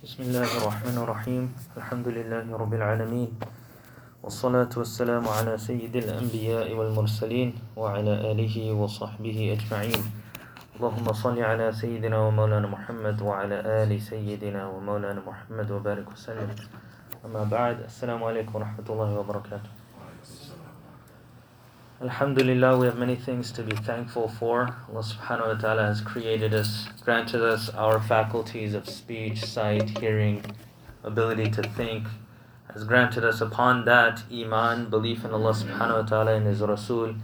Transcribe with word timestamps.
بسم 0.00 0.32
الله 0.32 0.48
الرحمن 0.64 0.96
الرحيم. 1.04 1.44
الحمد 1.76 2.08
لله 2.08 2.48
رب 2.48 2.72
العالمين. 2.74 3.36
والصلاة 4.24 4.72
والسلام 4.72 5.28
على 5.28 5.60
سيد 5.60 5.92
الأنبياء 5.92 6.72
والمرسلين 6.72 7.76
وعلى 7.76 8.32
آله 8.32 8.72
وصحبه 8.72 9.38
أجمعين. 9.60 10.02
اللهم 10.80 11.06
صل 11.12 11.36
على 11.36 11.72
سيدنا 11.72 12.16
ومولانا 12.16 12.68
محمد 12.68 13.22
وعلى 13.22 13.60
آل 13.84 14.00
سيدنا 14.00 14.72
ومولانا 14.72 15.20
محمد 15.20 15.68
وبارك 15.70 16.08
وسلم. 16.16 16.48
أما 17.28 17.44
بعد 17.44 17.84
السلام 17.84 18.24
عليكم 18.24 18.56
ورحمة 18.56 18.86
الله 18.88 19.10
وبركاته. 19.20 19.79
Alhamdulillah, 22.01 22.77
we 22.77 22.87
have 22.87 22.97
many 22.97 23.15
things 23.15 23.53
to 23.53 23.63
be 23.63 23.73
thankful 23.73 24.27
for. 24.27 24.75
Allah 24.89 25.01
subhanahu 25.01 25.47
wa 25.47 25.53
ta'ala 25.53 25.83
has 25.83 26.01
created 26.01 26.53
us, 26.53 26.89
granted 27.01 27.41
us 27.41 27.69
our 27.69 28.01
faculties 28.01 28.73
of 28.73 28.89
speech, 28.89 29.45
sight, 29.45 29.97
hearing, 29.97 30.43
ability 31.03 31.49
to 31.51 31.63
think, 31.63 32.05
has 32.73 32.83
granted 32.83 33.23
us 33.23 33.39
upon 33.39 33.85
that 33.85 34.23
iman, 34.29 34.89
belief 34.89 35.23
in 35.23 35.31
Allah 35.31 35.53
subhanahu 35.53 36.03
wa 36.03 36.07
ta'ala 36.07 36.35
and 36.35 36.45
His 36.45 36.59
Rasul, 36.59 37.15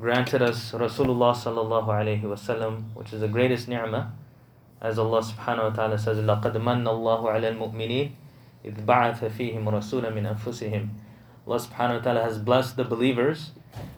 granted 0.00 0.42
us 0.42 0.72
Rasulullah 0.72 1.32
sallallahu 1.32 1.86
alayhi 1.86 2.22
wasallam, 2.22 2.92
which 2.94 3.12
is 3.12 3.20
the 3.20 3.28
greatest 3.28 3.68
ni'mah. 3.68 4.10
As 4.80 4.98
Allah 4.98 5.22
subhanahu 5.22 5.70
wa 5.70 5.70
ta'ala 5.70 5.98
says, 5.98 6.18
لَقَدْ 6.18 6.54
مَنَّ 6.54 6.82
اللَّهُ 6.82 7.22
عَلَى 7.22 7.56
الْمُؤْمِنِينَ 7.56 8.10
إِذْ 8.64 8.84
بَعَثَ 8.84 9.24
فِيهِمْ 9.30 9.64
رَسُولًا 9.64 10.12
مِنْ 10.12 10.34
أَنفُسِهِمْ 10.34 10.88
Allah 11.46 11.60
subhanahu 11.60 11.98
wa 11.98 12.00
ta'ala 12.00 12.22
has 12.22 12.38
blessed 12.38 12.76
the 12.76 12.84
believers 12.84 13.52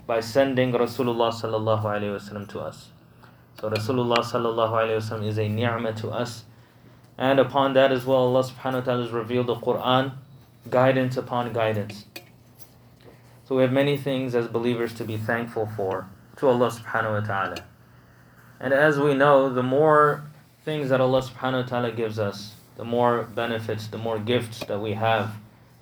by 0.05 0.19
sending 0.19 0.71
Rasulullah 0.71 1.33
sallallahu 1.33 1.83
alayhi 1.83 2.19
wasallam 2.19 2.47
to 2.49 2.59
us. 2.59 2.89
So 3.59 3.69
Rasulullah 3.69 4.17
sallallahu 4.17 4.71
alayhi 4.71 4.97
wasallam 4.97 5.27
is 5.27 5.37
a 5.37 5.47
ni'mah 5.47 5.93
to 5.93 6.09
us. 6.09 6.43
And 7.17 7.39
upon 7.39 7.73
that 7.73 7.91
as 7.91 8.05
well, 8.05 8.19
Allah 8.19 8.43
subhanahu 8.43 8.73
wa 8.73 8.81
ta'ala 8.81 9.03
has 9.03 9.11
revealed 9.11 9.47
the 9.47 9.55
Quran, 9.55 10.13
guidance 10.69 11.17
upon 11.17 11.53
guidance. 11.53 12.05
So 13.45 13.55
we 13.55 13.61
have 13.61 13.71
many 13.71 13.97
things 13.97 14.35
as 14.35 14.47
believers 14.47 14.93
to 14.95 15.03
be 15.03 15.17
thankful 15.17 15.69
for 15.75 16.07
to 16.37 16.47
Allah 16.47 16.71
subhanahu 16.71 17.21
wa 17.21 17.27
ta'ala. 17.27 17.57
And 18.59 18.73
as 18.73 18.99
we 18.99 19.13
know, 19.13 19.53
the 19.53 19.63
more 19.63 20.23
things 20.63 20.89
that 20.89 21.01
Allah 21.01 21.21
subhanahu 21.21 21.63
wa 21.63 21.69
ta'ala 21.69 21.91
gives 21.91 22.17
us, 22.17 22.55
the 22.77 22.85
more 22.85 23.23
benefits, 23.23 23.87
the 23.87 23.97
more 23.97 24.17
gifts 24.17 24.63
that 24.65 24.79
we 24.79 24.93
have, 24.93 25.35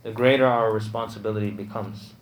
the 0.04 0.12
greater 0.12 0.46
our 0.46 0.74
responsibility 0.74 1.52
becomes. 1.52 2.14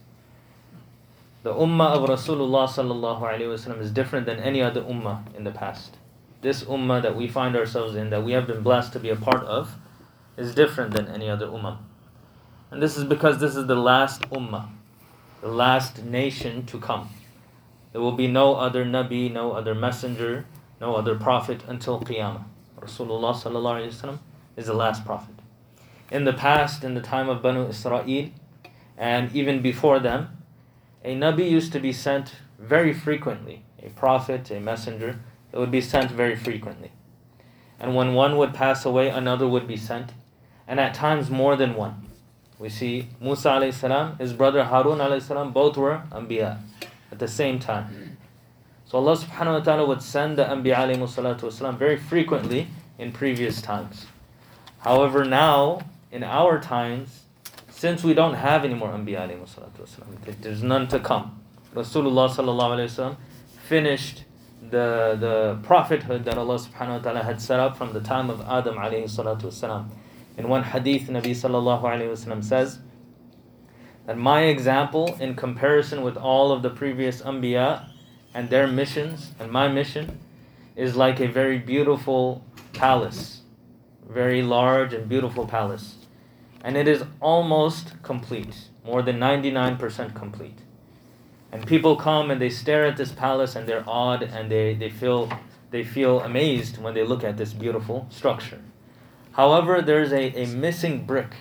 The 1.41 1.53
ummah 1.53 1.91
of 1.91 2.09
Rasulullah 2.09 2.67
sallallahu 2.67 3.21
alaihi 3.21 3.47
wasallam 3.47 3.79
is 3.79 3.91
different 3.91 4.25
than 4.25 4.39
any 4.39 4.61
other 4.61 4.81
ummah 4.81 5.33
in 5.37 5.45
the 5.45 5.51
past. 5.51 5.95
This 6.41 6.65
ummah 6.65 7.01
that 7.01 7.15
we 7.15 7.29
find 7.29 7.55
ourselves 7.55 7.95
in, 7.95 8.09
that 8.09 8.25
we 8.25 8.33
have 8.33 8.45
been 8.45 8.61
blessed 8.61 8.91
to 8.93 8.99
be 8.99 9.09
a 9.09 9.15
part 9.15 9.43
of, 9.45 9.77
is 10.35 10.53
different 10.53 10.93
than 10.93 11.07
any 11.07 11.29
other 11.29 11.47
ummah. 11.47 11.77
And 12.71 12.83
this 12.83 12.97
is 12.97 13.05
because 13.05 13.39
this 13.39 13.55
is 13.55 13.67
the 13.67 13.75
last 13.75 14.21
ummah, 14.31 14.67
the 15.39 15.47
last 15.47 16.03
nation 16.03 16.65
to 16.65 16.77
come. 16.77 17.09
There 17.93 18.01
will 18.01 18.11
be 18.11 18.27
no 18.27 18.55
other 18.55 18.83
Nabi, 18.83 19.31
no 19.31 19.53
other 19.53 19.73
messenger, 19.73 20.45
no 20.81 20.95
other 20.95 21.15
prophet 21.15 21.63
until 21.67 22.01
Qiyamah. 22.01 22.43
Rasulullah 22.81 23.33
sallallahu 23.33 23.81
alaihi 23.81 23.93
wasallam 23.93 24.19
is 24.57 24.65
the 24.65 24.73
last 24.73 25.05
prophet. 25.05 25.35
In 26.11 26.25
the 26.25 26.33
past, 26.33 26.83
in 26.83 26.95
the 26.95 27.01
time 27.01 27.29
of 27.29 27.41
Banu 27.41 27.67
Israel, 27.67 28.29
and 28.97 29.33
even 29.33 29.61
before 29.61 29.99
them, 29.99 30.38
a 31.03 31.15
Nabi 31.15 31.49
used 31.49 31.71
to 31.73 31.79
be 31.79 31.93
sent 31.93 32.35
very 32.57 32.93
frequently. 32.93 33.63
A 33.81 33.89
prophet, 33.89 34.51
a 34.51 34.59
messenger, 34.59 35.19
it 35.51 35.57
would 35.57 35.71
be 35.71 35.81
sent 35.81 36.11
very 36.11 36.35
frequently. 36.35 36.91
And 37.79 37.95
when 37.95 38.13
one 38.13 38.37
would 38.37 38.53
pass 38.53 38.85
away, 38.85 39.09
another 39.09 39.47
would 39.47 39.67
be 39.67 39.77
sent, 39.77 40.11
and 40.67 40.79
at 40.79 40.93
times 40.93 41.29
more 41.29 41.55
than 41.55 41.75
one. 41.75 42.07
We 42.59 42.67
see 42.67 43.07
Musa 43.21 43.49
alayhi 43.49 43.73
salam, 43.73 44.17
his 44.17 44.33
brother 44.33 44.65
Harun 44.65 44.99
alayhi 44.99 45.21
salam, 45.21 45.53
both 45.53 45.77
were 45.77 46.03
Anbiya 46.11 46.59
at 47.11 47.19
the 47.19 47.27
same 47.27 47.57
time. 47.59 48.17
So 48.85 48.97
Allah 48.97 49.15
subhanahu 49.15 49.59
wa 49.59 49.59
ta'ala 49.59 49.85
would 49.85 50.01
send 50.01 50.37
the 50.37 50.43
Anbiya 50.43 50.75
alayhi 50.75 50.97
salatu 51.07 51.77
very 51.77 51.95
frequently 51.95 52.67
in 52.97 53.13
previous 53.13 53.61
times. 53.61 54.07
However, 54.79 55.23
now, 55.23 55.81
in 56.11 56.23
our 56.23 56.59
times, 56.59 57.25
since 57.79 58.03
we 58.03 58.13
don't 58.13 58.33
have 58.33 58.65
any 58.65 58.73
more 58.73 58.89
Anbiya 58.89 59.25
there's 60.41 60.61
none 60.61 60.89
to 60.89 60.99
come. 60.99 61.41
Rasulullah 61.73 62.29
sallallahu 62.29 63.15
finished 63.67 64.25
the, 64.61 65.15
the 65.17 65.59
prophethood 65.63 66.25
that 66.25 66.37
Allah 66.37 66.55
subhanahu 66.55 66.97
wa 66.97 66.97
ta'ala 66.97 67.23
had 67.23 67.39
set 67.39 67.57
up 67.57 67.77
from 67.77 67.93
the 67.93 68.01
time 68.01 68.29
of 68.29 68.41
Adam 68.41 68.75
alayhi 68.75 69.05
salatu 69.05 69.43
wasalam. 69.43 69.87
In 70.37 70.49
one 70.49 70.63
hadith, 70.63 71.07
Nabi 71.07 71.31
sallallahu 71.31 71.83
alayhi 71.83 72.11
wasallam 72.11 72.43
says 72.43 72.79
that 74.07 74.17
my 74.17 74.41
example 74.41 75.15
in 75.21 75.33
comparison 75.35 76.01
with 76.01 76.17
all 76.17 76.51
of 76.51 76.61
the 76.61 76.69
previous 76.69 77.21
Anbiya 77.21 77.87
and 78.33 78.49
their 78.49 78.67
missions 78.67 79.31
and 79.39 79.49
my 79.49 79.69
mission 79.69 80.19
is 80.75 80.97
like 80.97 81.21
a 81.21 81.27
very 81.27 81.57
beautiful 81.57 82.43
palace, 82.73 83.39
very 84.05 84.41
large 84.41 84.93
and 84.93 85.07
beautiful 85.07 85.47
palace. 85.47 85.95
And 86.63 86.75
it 86.75 86.87
is 86.87 87.03
almost 87.21 88.01
complete, 88.03 88.69
more 88.83 89.01
than 89.01 89.17
99% 89.17 90.13
complete. 90.13 90.59
And 91.51 91.65
people 91.65 91.95
come 91.95 92.29
and 92.29 92.41
they 92.41 92.49
stare 92.49 92.85
at 92.85 92.97
this 92.97 93.11
palace 93.11 93.55
and 93.55 93.67
they're 93.67 93.87
awed 93.87 94.21
and 94.23 94.51
they, 94.51 94.75
they 94.75 94.89
feel 94.89 95.31
they 95.71 95.83
feel 95.83 96.21
amazed 96.21 96.81
when 96.81 96.93
they 96.93 97.03
look 97.03 97.23
at 97.23 97.37
this 97.37 97.53
beautiful 97.53 98.07
structure. 98.09 98.59
However, 99.33 99.81
there's 99.81 100.11
a, 100.11 100.31
a 100.41 100.47
missing 100.47 101.05
brick 101.05 101.35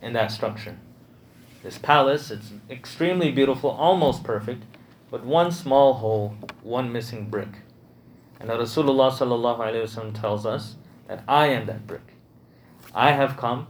in 0.00 0.14
that 0.14 0.30
structure. 0.30 0.78
This 1.62 1.78
palace, 1.78 2.30
it's 2.30 2.52
extremely 2.70 3.30
beautiful, 3.30 3.70
almost 3.70 4.24
perfect, 4.24 4.64
but 5.10 5.24
one 5.24 5.52
small 5.52 5.94
hole, 5.94 6.36
one 6.62 6.92
missing 6.92 7.26
brick. 7.26 7.60
And 8.40 8.50
Rasulullah 8.50 10.14
tells 10.14 10.46
us 10.46 10.76
that 11.06 11.22
I 11.28 11.46
am 11.46 11.66
that 11.66 11.86
brick. 11.86 12.14
I 12.94 13.12
have 13.12 13.36
come, 13.36 13.66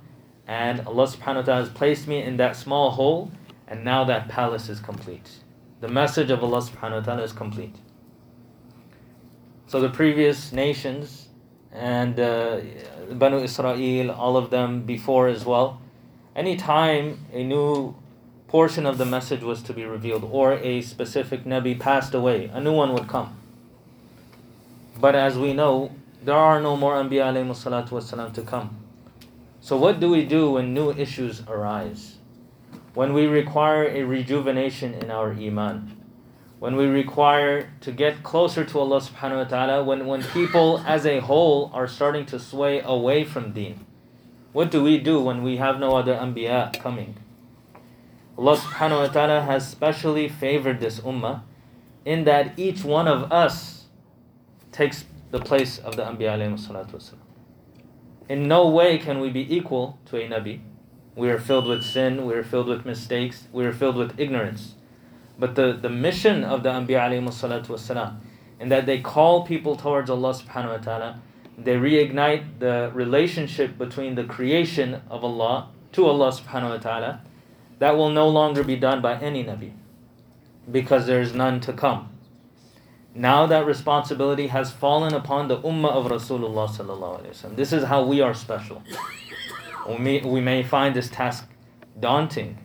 and 0.46 0.80
Allah 0.86 1.06
subhanahu 1.06 1.36
wa 1.36 1.42
taala 1.42 1.60
has 1.60 1.68
placed 1.70 2.06
me 2.06 2.22
in 2.22 2.36
that 2.36 2.56
small 2.56 2.90
hole, 2.90 3.30
and 3.66 3.84
now 3.84 4.04
that 4.04 4.28
palace 4.28 4.68
is 4.68 4.80
complete. 4.80 5.30
The 5.80 5.88
message 5.88 6.30
of 6.30 6.42
Allah 6.42 6.58
subhanahu 6.62 7.06
wa 7.06 7.14
taala 7.14 7.22
is 7.22 7.32
complete. 7.32 7.76
So 9.66 9.80
the 9.80 9.88
previous 9.88 10.52
nations 10.52 11.28
and 11.72 12.20
uh, 12.20 12.60
Banu 13.10 13.38
Israel, 13.42 14.10
all 14.10 14.36
of 14.36 14.50
them 14.50 14.82
before 14.82 15.28
as 15.28 15.44
well, 15.44 15.80
anytime 16.36 17.26
a 17.32 17.42
new 17.42 17.96
portion 18.46 18.86
of 18.86 18.98
the 18.98 19.06
message 19.06 19.42
was 19.42 19.62
to 19.62 19.72
be 19.72 19.84
revealed 19.84 20.24
or 20.30 20.52
a 20.52 20.80
specific 20.82 21.44
Nabi 21.44 21.78
passed 21.78 22.14
away, 22.14 22.50
a 22.52 22.60
new 22.60 22.72
one 22.72 22.92
would 22.92 23.08
come. 23.08 23.36
But 25.00 25.16
as 25.16 25.36
we 25.36 25.52
know, 25.52 25.90
there 26.22 26.36
are 26.36 26.60
no 26.60 26.76
more 26.76 26.94
Anbiya 26.94 27.34
wasalam 27.34 28.32
to 28.34 28.42
come. 28.42 28.83
So 29.64 29.78
what 29.78 29.98
do 29.98 30.10
we 30.10 30.26
do 30.26 30.50
when 30.50 30.74
new 30.74 30.90
issues 30.92 31.40
arise? 31.48 32.16
When 32.92 33.14
we 33.14 33.24
require 33.24 33.88
a 33.88 34.02
rejuvenation 34.02 34.92
in 34.92 35.10
our 35.10 35.32
iman? 35.32 35.96
When 36.58 36.76
we 36.76 36.84
require 36.84 37.72
to 37.80 37.90
get 37.90 38.22
closer 38.22 38.66
to 38.66 38.78
Allah 38.78 39.00
subhanahu 39.00 39.38
wa 39.38 39.44
ta'ala, 39.44 39.82
when, 39.82 40.04
when 40.04 40.22
people 40.22 40.84
as 40.86 41.06
a 41.06 41.20
whole 41.20 41.70
are 41.72 41.88
starting 41.88 42.26
to 42.26 42.38
sway 42.38 42.82
away 42.84 43.24
from 43.24 43.52
deen? 43.52 43.86
What 44.52 44.70
do 44.70 44.82
we 44.82 44.98
do 44.98 45.18
when 45.22 45.42
we 45.42 45.56
have 45.56 45.80
no 45.80 45.96
other 45.96 46.12
Anbiya 46.14 46.78
coming? 46.78 47.16
Allah 48.36 48.58
subhanahu 48.58 49.08
wa 49.08 49.08
ta'ala 49.08 49.40
has 49.48 49.66
specially 49.66 50.28
favored 50.28 50.80
this 50.80 51.00
ummah 51.00 51.40
in 52.04 52.24
that 52.24 52.58
each 52.58 52.84
one 52.84 53.08
of 53.08 53.32
us 53.32 53.86
takes 54.72 55.06
the 55.30 55.40
place 55.40 55.78
of 55.78 55.96
the 55.96 56.02
Anbiya 56.02 56.36
alayhi 56.36 56.60
salatu 56.60 57.00
wasalam. 57.00 57.23
In 58.28 58.48
no 58.48 58.68
way 58.68 58.96
can 58.98 59.20
we 59.20 59.28
be 59.28 59.54
equal 59.54 59.98
to 60.06 60.16
a 60.16 60.26
Nabi. 60.26 60.60
We 61.14 61.28
are 61.30 61.38
filled 61.38 61.66
with 61.66 61.84
sin, 61.84 62.24
we 62.24 62.34
are 62.34 62.42
filled 62.42 62.68
with 62.68 62.86
mistakes, 62.86 63.46
we 63.52 63.64
are 63.66 63.72
filled 63.72 63.96
with 63.96 64.18
ignorance. 64.18 64.74
But 65.38 65.54
the, 65.54 65.72
the 65.74 65.90
mission 65.90 66.42
of 66.42 66.62
the 66.62 66.70
Anbiya 66.70 67.22
wasalam, 67.22 68.16
in 68.58 68.68
that 68.70 68.86
they 68.86 69.00
call 69.00 69.46
people 69.46 69.76
towards 69.76 70.08
Allah 70.08 70.32
subhanahu 70.32 70.70
wa 70.70 70.76
ta'ala, 70.78 71.20
they 71.58 71.76
reignite 71.76 72.58
the 72.60 72.90
relationship 72.94 73.76
between 73.76 74.14
the 74.14 74.24
creation 74.24 75.02
of 75.10 75.22
Allah 75.22 75.68
to 75.92 76.06
Allah 76.06 76.32
subhanahu 76.32 76.70
wa 76.70 76.78
ta'ala, 76.78 77.20
that 77.78 77.96
will 77.96 78.10
no 78.10 78.28
longer 78.28 78.64
be 78.64 78.76
done 78.76 79.02
by 79.02 79.18
any 79.20 79.44
Nabi. 79.44 79.72
Because 80.70 81.06
there 81.06 81.20
is 81.20 81.34
none 81.34 81.60
to 81.60 81.72
come. 81.72 82.08
Now 83.14 83.46
that 83.46 83.64
responsibility 83.64 84.48
has 84.48 84.72
fallen 84.72 85.14
upon 85.14 85.46
the 85.46 85.58
ummah 85.58 85.90
of 85.90 86.06
Rasulullah 86.06 86.68
sallallahu. 86.68 87.54
This 87.54 87.72
is 87.72 87.84
how 87.84 88.04
we 88.04 88.20
are 88.20 88.34
special. 88.34 88.82
We 89.86 89.98
may, 89.98 90.20
we 90.22 90.40
may 90.40 90.62
find 90.62 90.96
this 90.96 91.10
task 91.10 91.46
daunting, 92.00 92.56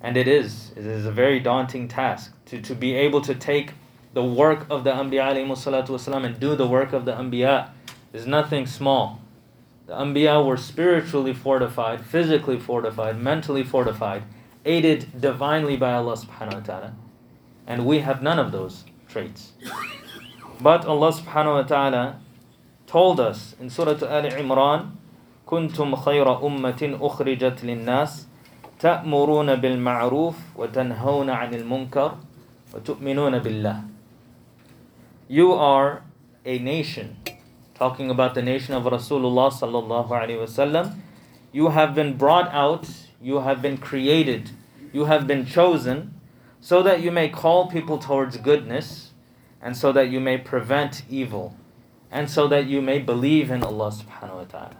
and 0.00 0.16
it 0.16 0.28
is. 0.28 0.70
It 0.76 0.86
is 0.86 1.04
a 1.04 1.10
very 1.10 1.40
daunting 1.40 1.88
task 1.88 2.32
to, 2.46 2.62
to 2.62 2.76
be 2.76 2.94
able 2.94 3.20
to 3.22 3.34
take 3.34 3.72
the 4.12 4.22
work 4.22 4.64
of 4.70 4.84
the 4.84 4.92
Anbiya 4.92 6.24
and 6.24 6.38
do 6.38 6.54
the 6.54 6.68
work 6.68 6.92
of 6.92 7.04
the 7.04 7.12
Anbiya 7.12 7.70
is 8.12 8.28
nothing 8.28 8.64
small. 8.66 9.20
The 9.86 9.94
Anbiya 9.94 10.46
were 10.46 10.56
spiritually 10.56 11.34
fortified, 11.34 12.06
physically 12.06 12.60
fortified, 12.60 13.20
mentally 13.20 13.64
fortified, 13.64 14.22
aided 14.64 15.20
divinely 15.20 15.76
by 15.76 15.94
Allah 15.94 16.14
subhanahu 16.14 16.54
wa 16.54 16.60
ta'ala. 16.60 16.94
And 17.66 17.84
we 17.84 17.98
have 17.98 18.22
none 18.22 18.38
of 18.38 18.52
those 18.52 18.84
traits. 19.09 19.53
But 20.61 20.85
Allah 20.85 21.11
subhanahu 21.11 21.61
wa 21.61 21.63
ta'ala 21.63 22.19
told 22.87 23.19
us 23.19 23.55
in 23.59 23.69
Surah 23.69 23.99
Al 24.07 24.29
Imran, 24.31 24.91
كنتم 25.45 25.95
خير 25.95 26.25
أمة 26.47 26.97
أخرجت 27.01 27.63
للناس 27.63 28.27
تأمرون 28.79 29.55
بالمعروف 29.55 30.35
وتنهون 30.55 31.29
عن 31.29 31.53
المنكر 31.53 32.17
وتؤمنون 32.73 33.39
بالله. 33.39 33.83
You 35.27 35.53
are 35.53 36.01
a 36.45 36.59
nation 36.59 37.17
talking 37.75 38.09
about 38.09 38.33
the 38.33 38.41
nation 38.41 38.73
of 38.73 38.83
Rasulullah 38.83 39.51
sallallahu 39.51 40.09
alaihi 40.09 40.41
wasallam, 40.41 40.95
you 41.51 41.69
have 41.69 41.93
been 41.93 42.17
brought 42.17 42.47
out, 42.53 42.87
you 43.21 43.39
have 43.41 43.61
been 43.61 43.77
created, 43.77 44.51
you 44.93 45.05
have 45.05 45.27
been 45.27 45.45
chosen 45.45 46.13
so 46.60 46.82
that 46.82 47.00
you 47.00 47.10
may 47.10 47.28
call 47.28 47.68
people 47.70 47.98
towards 47.98 48.36
goodness 48.36 49.12
and 49.60 49.76
so 49.76 49.92
that 49.92 50.08
you 50.08 50.20
may 50.20 50.38
prevent 50.38 51.02
evil 51.08 51.56
and 52.10 52.30
so 52.30 52.48
that 52.48 52.66
you 52.66 52.82
may 52.82 52.98
believe 52.98 53.50
in 53.50 53.62
Allah 53.62 53.90
subhanahu 53.90 54.36
wa 54.36 54.44
ta'ala. 54.44 54.76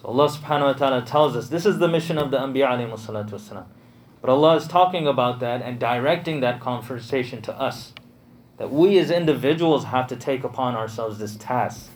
So 0.00 0.08
Allah 0.08 0.28
subhanahu 0.28 0.62
wa 0.62 0.72
ta'ala 0.72 1.02
tells 1.04 1.36
us 1.36 1.48
this 1.48 1.66
is 1.66 1.78
the 1.78 1.88
mission 1.88 2.18
of 2.18 2.30
the 2.30 2.38
Anbiya 2.38 2.68
alayhi. 2.68 3.66
But 4.20 4.30
Allah 4.30 4.56
is 4.56 4.66
talking 4.66 5.06
about 5.06 5.40
that 5.40 5.62
and 5.62 5.78
directing 5.78 6.40
that 6.40 6.60
conversation 6.60 7.42
to 7.42 7.58
us. 7.58 7.92
That 8.56 8.72
we 8.72 8.98
as 8.98 9.10
individuals 9.10 9.84
have 9.84 10.08
to 10.08 10.16
take 10.16 10.42
upon 10.42 10.74
ourselves 10.74 11.18
this 11.18 11.36
task 11.36 11.90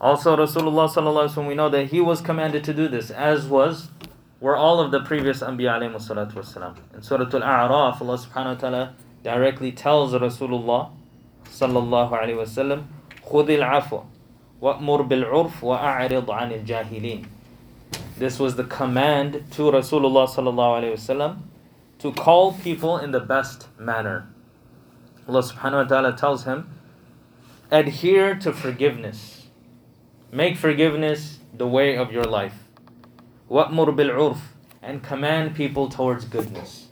also, 0.00 0.36
Rasulullah 0.36 1.46
we 1.46 1.54
know 1.54 1.68
that 1.68 1.86
he 1.88 2.00
was 2.00 2.20
commanded 2.20 2.62
to 2.64 2.74
do 2.74 2.86
this, 2.86 3.10
as 3.10 3.46
was 3.46 3.88
were 4.39 4.55
all 4.55 4.79
of 4.79 4.91
the 4.91 4.99
previous 5.01 5.41
Anbiya 5.41 5.79
alayhi 5.79 5.95
salatu 5.95 6.33
wasalam. 6.33 6.75
In 6.93 7.01
Surah 7.01 7.25
Al-A'raf, 7.25 8.01
Allah 8.01 8.17
subhanahu 8.17 8.45
wa 8.45 8.53
ta'ala 8.55 8.95
directly 9.23 9.71
tells 9.71 10.13
Rasulullah 10.13 10.91
sallallahu 11.45 12.11
alayhi 12.11 12.35
wasallam, 12.35 12.85
خُذِ 13.25 13.47
الْعَفْوَ 13.47 14.05
وَأْمُرْ 14.61 15.07
بِالْعُرْفِ 15.07 15.61
وَأَعْرِضْ 15.61 16.25
عَنِ 16.25 16.65
الْجَاهِلِينَ 16.65 17.25
This 18.17 18.39
was 18.39 18.55
the 18.55 18.63
command 18.63 19.45
to 19.51 19.63
Rasulullah 19.63 20.27
sallallahu 20.27 20.81
alayhi 20.81 20.93
wasallam 20.93 21.37
to 21.99 22.11
call 22.11 22.53
people 22.53 22.97
in 22.97 23.11
the 23.11 23.19
best 23.19 23.67
manner. 23.79 24.27
Allah 25.27 25.41
subhanahu 25.41 25.83
wa 25.83 25.83
ta'ala 25.83 26.17
tells 26.17 26.43
him, 26.43 26.69
adhere 27.71 28.35
to 28.35 28.51
forgiveness 28.51 29.43
Make 30.33 30.57
forgiveness 30.57 31.37
the 31.53 31.67
way 31.67 31.95
of 31.95 32.11
your 32.11 32.23
life. 32.23 32.55
Wa'mur 33.48 33.94
bil 33.96 34.10
urf 34.10 34.38
and 34.82 35.02
command 35.02 35.54
people 35.54 35.88
towards 35.88 36.24
goodness. 36.24 36.88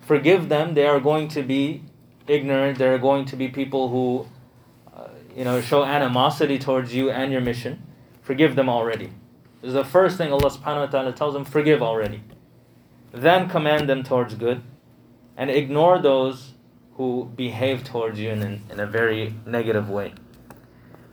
Forgive 0.00 0.48
them, 0.48 0.74
they 0.74 0.86
are 0.86 1.00
going 1.00 1.28
to 1.28 1.42
be 1.42 1.82
ignorant, 2.26 2.78
they 2.78 2.88
are 2.88 2.98
going 2.98 3.24
to 3.26 3.36
be 3.36 3.48
people 3.48 3.88
who 3.88 4.26
uh, 4.94 5.08
you 5.36 5.44
know 5.44 5.60
show 5.60 5.84
animosity 5.84 6.58
towards 6.58 6.94
you 6.94 7.10
and 7.10 7.32
your 7.32 7.40
mission. 7.40 7.82
Forgive 8.22 8.54
them 8.54 8.68
already. 8.68 9.10
This 9.60 9.68
is 9.68 9.74
the 9.74 9.84
first 9.84 10.18
thing 10.18 10.32
Allah 10.32 10.50
subhanahu 10.50 10.80
wa 10.80 10.86
ta'ala 10.86 11.12
tells 11.12 11.34
them, 11.34 11.44
forgive 11.44 11.82
already. 11.82 12.22
Then 13.12 13.48
command 13.48 13.88
them 13.88 14.02
towards 14.02 14.34
good 14.34 14.62
and 15.36 15.50
ignore 15.50 15.98
those 16.00 16.52
who 16.96 17.30
behave 17.36 17.84
towards 17.84 18.18
you 18.18 18.30
in, 18.30 18.62
in 18.70 18.80
a 18.80 18.86
very 18.86 19.34
negative 19.46 19.88
way. 19.88 20.14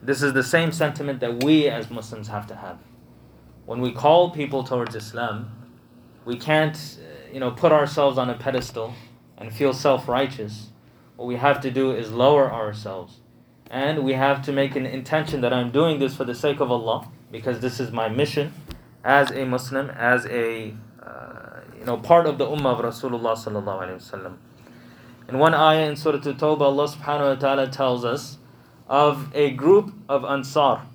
This 0.02 0.22
is 0.22 0.34
the 0.34 0.44
same 0.44 0.72
sentiment 0.72 1.20
that 1.20 1.44
we 1.44 1.68
as 1.68 1.90
Muslims 1.90 2.28
have 2.28 2.48
to 2.48 2.56
have. 2.56 2.80
When 3.70 3.82
we 3.82 3.92
call 3.92 4.32
people 4.32 4.64
towards 4.64 4.96
Islam, 4.96 5.52
we 6.26 6.38
can't, 6.38 6.76
uh, 6.76 7.32
you 7.32 7.40
know, 7.40 7.52
put 7.52 7.72
ourselves 7.72 8.18
on 8.18 8.28
a 8.28 8.34
pedestal 8.34 8.96
and 9.38 9.54
feel 9.54 9.74
self-righteous. 9.74 10.72
What 11.18 11.28
we 11.28 11.36
have 11.36 11.62
to 11.62 11.70
do 11.70 11.92
is 11.92 12.12
lower 12.12 12.52
ourselves. 12.52 13.20
And 13.70 14.04
we 14.04 14.14
have 14.14 14.42
to 14.46 14.52
make 14.52 14.76
an 14.76 14.88
intention 14.88 15.42
that 15.42 15.54
I'm 15.54 15.70
doing 15.70 16.00
this 16.00 16.16
for 16.16 16.24
the 16.24 16.34
sake 16.34 16.60
of 16.60 16.72
Allah 16.72 17.10
because 17.32 17.60
this 17.60 17.80
is 17.80 17.92
my 17.92 18.10
mission 18.10 18.54
as 19.04 19.30
a 19.30 19.46
Muslim, 19.46 19.92
as 19.92 20.26
a 20.26 20.74
uh, 21.04 21.60
you 21.78 21.86
know 21.86 21.98
part 21.98 22.26
of 22.26 22.40
the 22.40 22.48
ummah 22.48 22.74
of 22.74 22.80
Rasulullah 22.84 23.38
sallallahu 23.38 23.84
alaihi 23.84 24.02
wasallam. 24.02 24.38
In 25.28 25.38
one 25.38 25.54
ayah 25.54 25.88
in 25.88 25.96
Surah 25.96 26.18
At-Tawbah, 26.18 26.62
Allah 26.62 26.88
subhanahu 26.88 27.36
wa 27.36 27.36
ta'ala 27.36 27.68
tells 27.70 28.04
us 28.04 28.40
of 28.88 29.30
a 29.36 29.52
group 29.52 29.94
of 30.10 30.26
Ansar. 30.26 30.88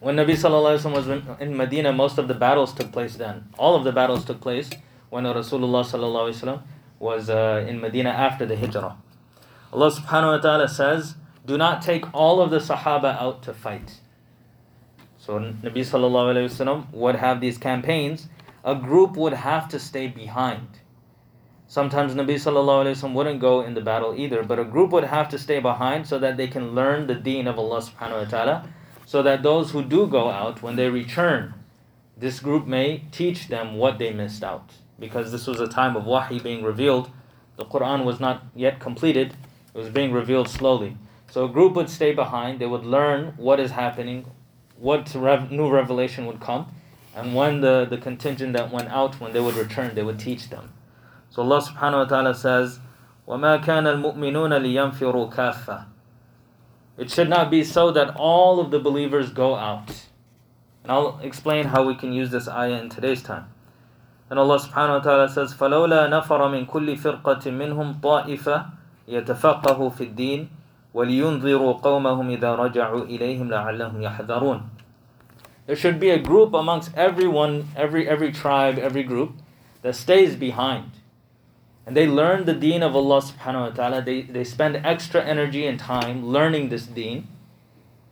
When 0.00 0.16
Nabi 0.16 0.30
Sallallahu 0.30 0.92
was 0.92 1.40
in 1.40 1.56
Medina, 1.56 1.92
most 1.92 2.16
of 2.16 2.26
the 2.26 2.34
battles 2.34 2.72
took 2.72 2.90
place 2.90 3.16
then. 3.16 3.50
All 3.58 3.76
of 3.76 3.84
the 3.84 3.92
battles 3.92 4.24
took 4.24 4.40
place 4.40 4.70
when 5.10 5.24
Rasulullah 5.24 5.84
Sallallahu 5.84 6.62
was 6.98 7.28
uh, 7.28 7.66
in 7.68 7.80
Medina 7.80 8.08
after 8.08 8.46
the 8.46 8.56
Hijrah. 8.56 8.96
Allah 9.72 9.90
subhanahu 9.90 10.36
wa 10.36 10.38
ta'ala 10.38 10.68
says, 10.68 11.16
Do 11.44 11.58
not 11.58 11.82
take 11.82 12.04
all 12.14 12.40
of 12.40 12.50
the 12.50 12.58
Sahaba 12.58 13.20
out 13.20 13.42
to 13.42 13.52
fight. 13.52 14.00
So 15.18 15.38
Nabi 15.38 15.84
Sallallahu 15.84 16.92
would 16.92 17.16
have 17.16 17.42
these 17.42 17.58
campaigns. 17.58 18.28
A 18.64 18.74
group 18.74 19.16
would 19.16 19.34
have 19.34 19.68
to 19.68 19.78
stay 19.78 20.08
behind. 20.08 20.80
Sometimes 21.68 22.14
Nabi 22.14 22.34
Sallallahu 22.34 22.84
Alaihi 22.84 22.96
Wasallam 22.96 23.12
wouldn't 23.12 23.40
go 23.40 23.60
in 23.60 23.74
the 23.74 23.80
battle 23.80 24.14
either, 24.16 24.42
but 24.42 24.58
a 24.58 24.64
group 24.64 24.90
would 24.90 25.04
have 25.04 25.28
to 25.28 25.38
stay 25.38 25.60
behind 25.60 26.06
so 26.06 26.18
that 26.18 26.36
they 26.36 26.48
can 26.48 26.74
learn 26.74 27.06
the 27.06 27.14
deen 27.14 27.46
of 27.46 27.58
Allah 27.58 27.80
subhanahu 27.80 28.24
wa 28.24 28.28
ta'ala, 28.28 28.68
so 29.09 29.21
that 29.23 29.43
those 29.43 29.71
who 29.71 29.83
do 29.83 30.07
go 30.07 30.29
out, 30.29 30.61
when 30.61 30.75
they 30.75 30.89
return, 30.89 31.53
this 32.17 32.39
group 32.39 32.65
may 32.65 33.03
teach 33.11 33.47
them 33.47 33.75
what 33.75 33.99
they 33.99 34.11
missed 34.11 34.43
out. 34.43 34.71
Because 34.99 35.31
this 35.31 35.47
was 35.47 35.59
a 35.59 35.67
time 35.67 35.95
of 35.95 36.05
wahi 36.05 36.39
being 36.39 36.63
revealed. 36.63 37.09
The 37.57 37.65
Quran 37.65 38.03
was 38.03 38.19
not 38.19 38.43
yet 38.55 38.79
completed, 38.79 39.35
it 39.73 39.77
was 39.77 39.89
being 39.89 40.11
revealed 40.11 40.49
slowly. 40.49 40.97
So 41.29 41.45
a 41.45 41.49
group 41.49 41.73
would 41.75 41.89
stay 41.89 42.13
behind, 42.13 42.59
they 42.59 42.65
would 42.65 42.85
learn 42.85 43.33
what 43.37 43.59
is 43.59 43.71
happening, 43.71 44.25
what 44.77 45.13
rev- 45.15 45.51
new 45.51 45.69
revelation 45.69 46.25
would 46.25 46.39
come, 46.39 46.67
and 47.15 47.33
when 47.35 47.61
the, 47.61 47.85
the 47.89 47.97
contingent 47.97 48.53
that 48.53 48.71
went 48.71 48.89
out, 48.89 49.19
when 49.19 49.33
they 49.33 49.39
would 49.39 49.55
return, 49.55 49.95
they 49.95 50.03
would 50.03 50.19
teach 50.19 50.49
them. 50.49 50.73
So 51.29 51.41
Allah 51.41 51.61
subhanahu 51.61 52.03
wa 52.03 52.05
ta'ala 52.05 52.35
says, 52.35 52.79
وَمَا 53.27 53.63
كَانَ 53.63 53.83
الْمُؤْمِنُونَ 53.83 54.51
لِيَنْفِرُوا 54.51 55.33
كَافَّةً 55.33 55.85
It 56.99 57.11
should 57.11 57.29
not 57.29 57.51
be 57.51 57.63
so 57.63 57.91
that 57.91 58.15
all 58.15 58.59
of 58.59 58.71
the 58.71 58.79
believers 58.79 59.31
go 59.31 59.55
out. 59.55 59.89
And 60.83 60.91
I'll 60.91 61.19
explain 61.21 61.65
how 61.65 61.83
we 61.83 61.95
can 61.95 62.13
use 62.13 62.31
this 62.31 62.47
ayah 62.47 62.79
in 62.81 62.89
today's 62.89 63.21
time. 63.21 63.49
And 64.29 64.39
Allah 64.39 64.59
subhanahu 64.59 64.99
wa 64.99 64.99
ta'ala 64.99 65.29
says, 65.29 65.53
فَلَوْلَا 65.53 66.09
نَفَرَ 66.09 66.39
مِنْ 66.49 66.65
كُلِّ 66.67 66.97
فِرْقَةٍ 66.97 67.43
مِّنْهُمْ 67.51 68.01
طَائِفَةٌ 68.01 68.65
يَتَفَقَّهُ 69.07 69.89
فِي 69.89 70.03
الدِّينِ 70.03 70.49
وَلِيُنْذِرُوا 70.93 71.73
قَوْمَهُمْ 71.81 72.37
إِذَا 72.37 72.55
رَجَعُوا 72.55 73.05
إِلَيْهِمْ 73.05 73.49
لَعَلَّهُمْ 73.49 74.01
يَحْذَرُونَ 74.01 74.61
There 75.67 75.75
should 75.75 75.99
be 75.99 76.09
a 76.09 76.17
group 76.17 76.53
amongst 76.53 76.95
everyone, 76.95 77.67
every, 77.75 78.07
every 78.07 78.31
tribe, 78.31 78.79
every 78.79 79.03
group, 79.03 79.33
that 79.81 79.95
stays 79.95 80.35
behind 80.35 80.91
and 81.90 81.96
they 81.96 82.06
learn 82.06 82.44
the 82.44 82.54
deen 82.54 82.84
of 82.84 82.94
Allah 82.94 83.20
subhanahu 83.20 83.60
wa 83.62 83.70
ta'ala. 83.70 84.02
They, 84.02 84.22
they 84.22 84.44
spend 84.44 84.76
extra 84.76 85.24
energy 85.24 85.66
and 85.66 85.76
time 85.76 86.24
learning 86.24 86.68
this 86.68 86.86
deen 86.86 87.26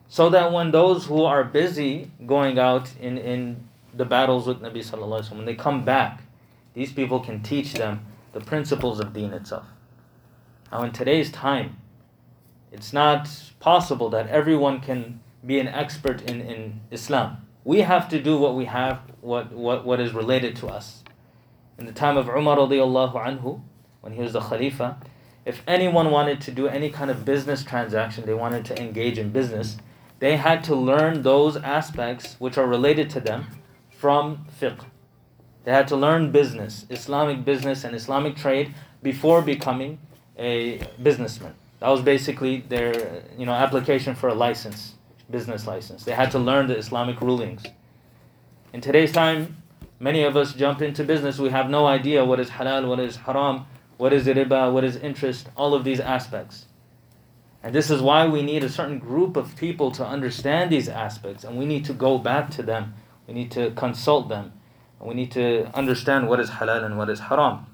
so 0.09 0.29
that 0.31 0.53
when 0.53 0.73
those 0.73 1.07
who 1.07 1.23
are 1.23 1.45
busy 1.45 2.11
going 2.27 2.59
out 2.59 2.91
in, 3.01 3.17
in 3.17 3.69
the 3.95 4.05
battles 4.05 4.49
with 4.49 4.61
Nabi 4.61 4.79
sallallahu 4.79 5.21
alaihi 5.21 5.29
wasallam, 5.29 5.37
when 5.37 5.47
they 5.47 5.55
come 5.55 5.85
back, 5.85 6.23
these 6.75 6.93
people 6.93 7.21
can 7.21 7.41
teach 7.41 7.75
them 7.75 8.05
the 8.33 8.41
principles 8.41 8.99
of 8.99 9.13
deen 9.13 9.33
itself. 9.33 9.67
Now 10.73 10.83
in 10.83 10.91
today's 10.91 11.31
time, 11.31 11.77
it's 12.73 12.93
not 12.93 13.29
possible 13.61 14.11
that 14.11 14.27
everyone 14.27 14.81
can 14.81 15.21
be 15.47 15.61
an 15.61 15.69
expert 15.69 16.21
in, 16.23 16.41
in 16.41 16.81
Islam. 16.91 17.47
We 17.63 17.83
have 17.83 18.09
to 18.09 18.21
do 18.21 18.39
what 18.39 18.57
we 18.57 18.65
have, 18.65 19.03
what, 19.21 19.53
what, 19.53 19.85
what 19.85 20.01
is 20.01 20.13
related 20.15 20.57
to 20.57 20.67
us. 20.67 21.05
In 21.79 21.87
the 21.87 21.93
time 21.93 22.17
of 22.17 22.29
Umar 22.29 22.57
anhu, 22.57 23.61
when 24.01 24.13
he 24.13 24.21
was 24.21 24.33
the 24.33 24.41
Khalifa, 24.41 25.01
if 25.45 25.63
anyone 25.67 26.11
wanted 26.11 26.41
to 26.43 26.51
do 26.51 26.67
any 26.67 26.91
kind 26.91 27.11
of 27.11 27.25
business 27.25 27.63
transaction, 27.63 28.27
they 28.27 28.35
wanted 28.35 28.65
to 28.67 28.81
engage 28.81 29.17
in 29.17 29.31
business, 29.31 29.77
they 30.19 30.37
had 30.37 30.65
to 30.65 30.75
learn 30.75 31.23
those 31.23 31.57
aspects 31.57 32.35
which 32.41 32.59
are 32.59 32.67
related 32.67 33.09
to 33.11 33.21
them 33.21 33.47
from 33.91 34.47
fiqh. 34.61 34.85
They 35.65 35.71
had 35.73 35.87
to 35.89 35.97
learn 35.97 36.33
business, 36.33 36.85
Islamic 36.91 37.45
business 37.45 37.85
and 37.85 37.95
Islamic 37.95 38.35
trade 38.37 38.75
before 39.03 39.41
becoming 39.43 40.01
a 40.37 40.81
businessman. 41.03 41.55
That 41.79 41.91
was 41.91 42.03
basically 42.03 42.63
their 42.69 43.23
you 43.37 43.47
know 43.47 43.53
application 43.53 44.17
for 44.17 44.29
a 44.29 44.35
license, 44.35 44.95
business 45.31 45.67
license. 45.67 46.05
They 46.05 46.13
had 46.13 46.33
to 46.33 46.39
learn 46.39 46.67
the 46.67 46.77
Islamic 46.77 47.21
rulings. 47.21 47.63
In 48.73 48.81
today's 48.81 49.13
time, 49.13 49.63
many 50.01 50.23
of 50.23 50.37
us 50.37 50.55
jump 50.55 50.83
into 50.83 51.05
business, 51.05 51.39
we 51.39 51.51
have 51.51 51.69
no 51.71 51.87
idea 51.87 52.25
what 52.25 52.41
is 52.41 52.51
halal, 52.51 52.89
what 52.89 53.01
is 53.01 53.17
haram, 53.17 53.67
what 53.99 54.13
is 54.13 54.27
riba? 54.27 54.73
What 54.73 54.85
is 54.85 54.97
interest? 54.97 55.49
All 55.57 55.75
of 55.75 55.83
these 55.83 55.99
aspects. 55.99 56.67
And 57.65 57.75
this 57.75 57.91
is 57.91 58.01
why 58.01 58.29
we 58.29 58.43
need 58.43 58.63
a 58.63 58.69
certain 58.69 59.01
group 59.01 59.37
of 59.37 59.57
people 59.57 59.91
to 59.91 60.07
understand 60.07 60.71
these 60.71 60.89
aspects, 60.89 61.43
and 61.43 61.59
we 61.59 61.67
need 61.67 61.85
to 61.87 61.93
go 61.93 62.17
back 62.17 62.49
to 62.53 62.63
them. 62.63 62.95
We 63.27 63.35
need 63.35 63.51
to 63.53 63.73
consult 63.73 64.29
them. 64.29 64.53
And 65.01 65.09
we 65.09 65.15
need 65.17 65.33
to 65.33 65.67
understand 65.77 66.29
what 66.29 66.39
is 66.39 66.51
halal 66.51 66.85
and 66.85 66.97
what 66.97 67.11
is 67.11 67.19
haram. 67.19 67.67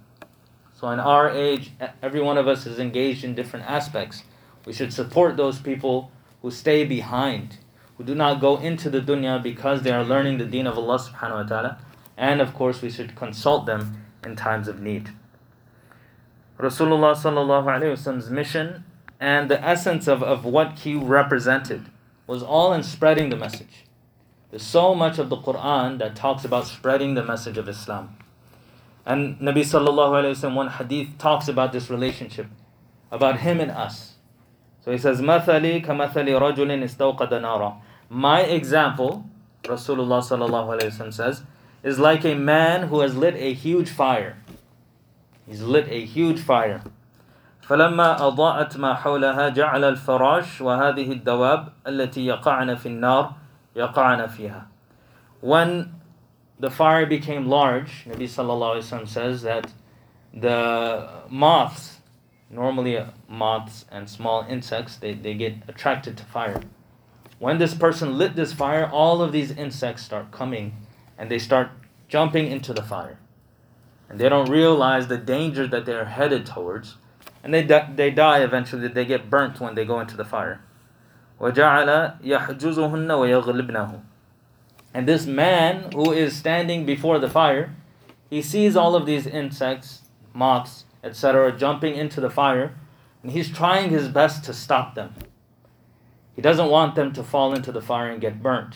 So, 0.72 0.88
in 0.88 0.98
our 0.98 1.30
age, 1.30 1.72
every 2.02 2.22
one 2.22 2.38
of 2.38 2.48
us 2.48 2.64
is 2.64 2.78
engaged 2.78 3.22
in 3.22 3.34
different 3.34 3.66
aspects. 3.70 4.24
We 4.64 4.72
should 4.72 4.94
support 4.94 5.36
those 5.36 5.58
people 5.58 6.10
who 6.40 6.50
stay 6.50 6.84
behind, 6.84 7.58
who 7.98 8.04
do 8.04 8.14
not 8.14 8.40
go 8.40 8.56
into 8.56 8.88
the 8.88 9.00
dunya 9.00 9.42
because 9.42 9.82
they 9.82 9.90
are 9.90 10.04
learning 10.04 10.38
the 10.38 10.46
deen 10.46 10.66
of 10.66 10.78
Allah 10.78 10.98
subhanahu 10.98 11.42
wa 11.42 11.42
ta'ala. 11.42 11.78
And 12.16 12.40
of 12.40 12.54
course, 12.54 12.82
we 12.82 12.90
should 12.90 13.16
consult 13.16 13.66
them 13.66 14.04
in 14.24 14.36
times 14.36 14.68
of 14.68 14.80
need. 14.80 15.10
Rasulullah 16.58 17.14
wasallam's 17.16 18.30
mission 18.30 18.84
and 19.20 19.50
the 19.50 19.62
essence 19.62 20.06
of, 20.06 20.22
of 20.22 20.44
what 20.44 20.80
he 20.80 20.94
represented 20.94 21.86
was 22.26 22.42
all 22.42 22.72
in 22.72 22.82
spreading 22.82 23.30
the 23.30 23.36
message. 23.36 23.84
There's 24.50 24.62
so 24.62 24.94
much 24.94 25.18
of 25.18 25.30
the 25.30 25.36
Quran 25.36 25.98
that 25.98 26.14
talks 26.14 26.44
about 26.44 26.66
spreading 26.66 27.14
the 27.14 27.24
message 27.24 27.58
of 27.58 27.68
Islam. 27.68 28.16
And 29.04 29.38
Nabi 29.38 29.62
sallallahu 29.62 30.22
alayhi 30.22 30.30
wasallam, 30.30 30.54
one 30.54 30.70
hadith 30.70 31.18
talks 31.18 31.48
about 31.48 31.72
this 31.72 31.90
relationship, 31.90 32.46
about 33.10 33.40
him 33.40 33.60
and 33.60 33.70
us. 33.70 34.14
So 34.84 34.92
he 34.92 34.98
says, 34.98 35.20
"Mathali 35.20 35.84
kamathali 35.84 36.38
rajulin 36.38 36.82
istawqada 36.84 37.40
nara." 37.40 37.74
My 38.08 38.42
example, 38.42 39.28
Rasulullah 39.64 40.22
sallallahu 40.22 40.78
alayhi 40.78 40.90
wasallam 40.90 41.12
says, 41.12 41.42
is 41.83 41.99
like 41.99 42.25
a 42.25 42.35
man 42.35 42.87
who 42.87 42.99
has 43.01 43.15
lit 43.15 43.35
a 43.35 43.53
huge 43.53 43.89
fire. 43.89 44.37
He's 45.47 45.61
lit 45.61 45.87
a 45.89 46.05
huge 46.05 46.39
fire. 46.39 46.81
فلما 47.69 48.19
أضاءت 48.19 48.77
ما 48.77 48.95
حولها 48.95 49.49
جعل 49.49 49.83
الفراش 49.83 50.61
وهذه 50.61 51.11
الدواب 51.11 51.69
التي 51.87 52.25
يقعن 52.25 52.75
في 52.75 52.85
النار 52.87 53.33
يقعن 53.75 54.27
فيها. 54.27 54.65
When 55.41 55.93
the 56.59 56.69
fire 56.69 57.05
became 57.05 57.47
large, 57.47 58.05
Nabi 58.07 58.23
sallallahu 58.23 58.75
alaihi 58.75 59.01
wasallam 59.01 59.07
says 59.07 59.43
that 59.43 59.71
the 60.33 61.09
moths, 61.29 61.99
normally 62.49 63.05
moths 63.27 63.85
and 63.91 64.09
small 64.09 64.45
insects, 64.49 64.97
they, 64.97 65.13
they 65.13 65.35
get 65.35 65.53
attracted 65.67 66.17
to 66.17 66.23
fire. 66.23 66.61
When 67.37 67.59
this 67.59 67.73
person 67.73 68.17
lit 68.17 68.35
this 68.35 68.51
fire, 68.51 68.89
all 68.91 69.21
of 69.21 69.31
these 69.31 69.51
insects 69.51 70.03
start 70.03 70.31
coming 70.31 70.73
and 71.17 71.29
they 71.29 71.39
start 71.39 71.71
jumping 72.07 72.47
into 72.47 72.73
the 72.73 72.83
fire. 72.83 73.19
And 74.09 74.19
they 74.19 74.29
don't 74.29 74.49
realize 74.49 75.07
the 75.07 75.17
danger 75.17 75.67
that 75.67 75.85
they're 75.85 76.05
headed 76.05 76.45
towards. 76.45 76.95
And 77.43 77.53
they, 77.53 77.63
di- 77.63 77.91
they 77.95 78.09
die 78.11 78.43
eventually, 78.43 78.87
they 78.87 79.05
get 79.05 79.29
burnt 79.29 79.59
when 79.59 79.75
they 79.75 79.85
go 79.85 79.99
into 79.99 80.17
the 80.17 80.25
fire. 80.25 80.61
وَجَعَلَ 81.39 82.21
يَحْجُزُهُنَّ 82.21 83.07
وَيَغْلِبْنَهُ 83.07 84.01
And 84.93 85.07
this 85.07 85.25
man 85.25 85.91
who 85.93 86.11
is 86.11 86.35
standing 86.35 86.85
before 86.85 87.19
the 87.19 87.29
fire, 87.29 87.75
he 88.29 88.41
sees 88.41 88.75
all 88.75 88.95
of 88.95 89.05
these 89.05 89.25
insects, 89.25 90.01
moths, 90.33 90.85
etc., 91.03 91.55
jumping 91.57 91.95
into 91.95 92.19
the 92.19 92.29
fire, 92.29 92.75
and 93.23 93.31
he's 93.31 93.49
trying 93.49 93.89
his 93.89 94.07
best 94.07 94.43
to 94.45 94.53
stop 94.53 94.95
them. 94.95 95.13
He 96.35 96.41
doesn't 96.41 96.69
want 96.69 96.95
them 96.95 97.13
to 97.13 97.23
fall 97.23 97.53
into 97.53 97.71
the 97.71 97.81
fire 97.81 98.09
and 98.09 98.21
get 98.21 98.41
burnt. 98.41 98.75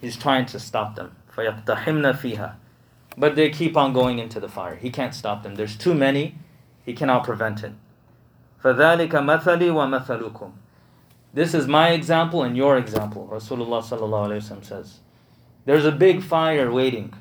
He's 0.00 0.16
trying 0.16 0.46
to 0.46 0.58
stop 0.58 0.96
them. 0.96 1.16
فَيَقْتَحِمْنَ 1.36 2.18
فِيهَا 2.18 2.54
But 3.16 3.36
they 3.36 3.50
keep 3.50 3.76
on 3.76 3.92
going 3.92 4.18
into 4.18 4.40
the 4.40 4.48
fire. 4.48 4.76
He 4.76 4.90
can't 4.90 5.14
stop 5.14 5.42
them. 5.42 5.54
There's 5.54 5.76
too 5.76 5.94
many. 5.94 6.36
He 6.84 6.92
cannot 6.92 7.24
prevent 7.24 7.62
it. 7.62 7.72
فَذَلِكَ 8.62 9.10
مَثَلِي 9.10 9.70
وَمَثَلُكُمْ 9.70 10.52
This 11.34 11.54
is 11.54 11.66
my 11.66 11.90
example 11.90 12.42
and 12.42 12.56
your 12.56 12.78
example, 12.78 13.28
Rasulullah 13.30 13.82
sallallahu 13.82 14.64
says. 14.64 15.00
There's 15.64 15.84
a 15.84 15.92
big 15.92 16.22
fire 16.22 16.70
waiting. 16.70 17.12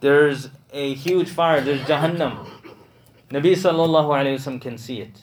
There's 0.00 0.50
a 0.72 0.94
huge 0.94 1.30
fire. 1.30 1.60
There's 1.60 1.80
Jahannam. 1.82 2.46
Nabi 3.30 3.52
sallallahu 3.52 4.08
alayhi 4.08 4.36
wasallam 4.36 4.60
can 4.60 4.76
see 4.76 5.00
it. 5.00 5.22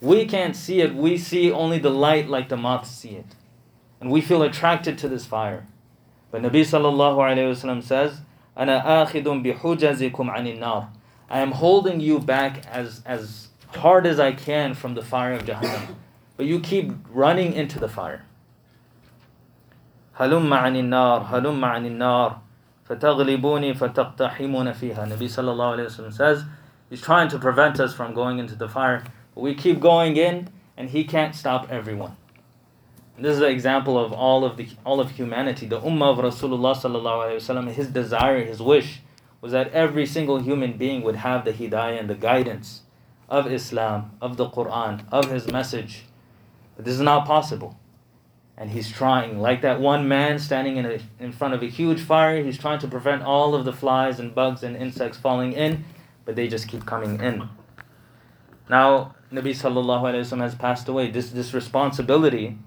We 0.00 0.24
can't 0.24 0.56
see 0.56 0.80
it. 0.80 0.94
We 0.94 1.18
see 1.18 1.52
only 1.52 1.78
the 1.78 1.90
light 1.90 2.28
like 2.28 2.48
the 2.48 2.56
moths 2.56 2.90
see 2.90 3.10
it. 3.10 3.36
And 4.00 4.10
we 4.10 4.20
feel 4.20 4.42
attracted 4.42 4.98
to 4.98 5.08
this 5.08 5.26
fire. 5.26 5.66
When 6.35 6.43
Nabi 6.43 6.65
sallallahu 6.65 7.15
alayhi 7.15 7.49
wasallam 7.49 7.81
says, 7.81 8.19
"Ana 8.57 8.83
akhidun 8.85 9.41
bihujazikum 9.41 10.13
kum 10.13 10.59
nar," 10.59 10.89
I 11.29 11.39
am 11.39 11.53
holding 11.53 12.01
you 12.01 12.19
back 12.19 12.65
as 12.69 13.01
as 13.05 13.47
hard 13.69 14.05
as 14.05 14.19
I 14.19 14.33
can 14.33 14.73
from 14.73 14.95
the 14.95 15.01
fire 15.01 15.31
of 15.31 15.45
Jahannam, 15.45 15.95
but 16.35 16.45
you 16.45 16.59
keep 16.59 16.91
running 17.09 17.53
into 17.53 17.79
the 17.79 17.87
fire. 17.87 18.25
Halumma 20.19 20.63
anin 20.63 20.89
nar, 20.89 21.23
halumma 21.23 21.75
anin 21.75 21.97
nar, 21.97 22.41
fataglibuni 22.89 23.73
fataqtahimuna 23.73 26.11
says, 26.11 26.43
he's 26.89 27.01
trying 27.01 27.29
to 27.29 27.39
prevent 27.39 27.79
us 27.79 27.93
from 27.93 28.13
going 28.13 28.39
into 28.39 28.55
the 28.55 28.67
fire, 28.67 29.05
but 29.33 29.39
we 29.39 29.55
keep 29.55 29.79
going 29.79 30.17
in, 30.17 30.49
and 30.75 30.89
he 30.89 31.05
can't 31.05 31.33
stop 31.33 31.71
everyone 31.71 32.17
this 33.17 33.35
is 33.35 33.41
an 33.41 33.49
example 33.49 33.97
of 33.97 34.11
all 34.11 34.43
of 34.43 34.57
the 34.57 34.67
all 34.85 34.99
of 34.99 35.11
humanity. 35.11 35.65
The 35.65 35.79
ummah 35.79 36.11
of 36.11 36.17
Rasulullah 36.17 36.75
sallallahu 36.75 37.03
alaihi 37.03 37.35
wasallam, 37.37 37.71
his 37.71 37.87
desire, 37.87 38.43
his 38.43 38.61
wish, 38.61 39.01
was 39.41 39.53
that 39.53 39.71
every 39.71 40.05
single 40.05 40.39
human 40.39 40.73
being 40.73 41.01
would 41.03 41.15
have 41.17 41.45
the 41.45 41.53
hidayah 41.53 41.99
and 41.99 42.09
the 42.09 42.15
guidance 42.15 42.81
of 43.29 43.51
Islam, 43.51 44.11
of 44.21 44.37
the 44.37 44.49
Quran, 44.49 45.05
of 45.11 45.31
his 45.31 45.47
message. 45.47 46.03
But 46.75 46.85
this 46.85 46.95
is 46.95 47.01
not 47.01 47.25
possible. 47.25 47.79
And 48.57 48.69
he's 48.69 48.89
trying, 48.89 49.39
like 49.39 49.61
that 49.61 49.81
one 49.81 50.07
man 50.07 50.39
standing 50.39 50.77
in, 50.77 50.85
a, 50.85 50.99
in 51.19 51.31
front 51.33 51.53
of 51.53 51.61
a 51.61 51.67
huge 51.67 52.01
fire, 52.01 52.41
he's 52.41 52.57
trying 52.57 52.79
to 52.79 52.87
prevent 52.87 53.21
all 53.21 53.53
of 53.53 53.65
the 53.65 53.73
flies 53.73 54.19
and 54.19 54.33
bugs 54.33 54.63
and 54.63 54.77
insects 54.77 55.17
falling 55.17 55.51
in, 55.51 55.83
but 56.23 56.35
they 56.35 56.47
just 56.47 56.67
keep 56.67 56.85
coming 56.85 57.19
in. 57.19 57.49
Now, 58.69 59.15
Nabi 59.31 59.51
sallallahu 59.51 60.03
alaihi 60.03 60.21
wasallam 60.21 60.41
has 60.41 60.55
passed 60.55 60.87
away. 60.87 61.11
This, 61.11 61.31
this 61.31 61.53
responsibility 61.53 62.57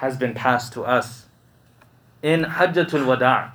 has 0.00 0.16
been 0.16 0.32
passed 0.32 0.72
to 0.72 0.82
us. 0.82 1.26
In 2.22 2.44
Hajjatul 2.44 3.04
Wada', 3.06 3.52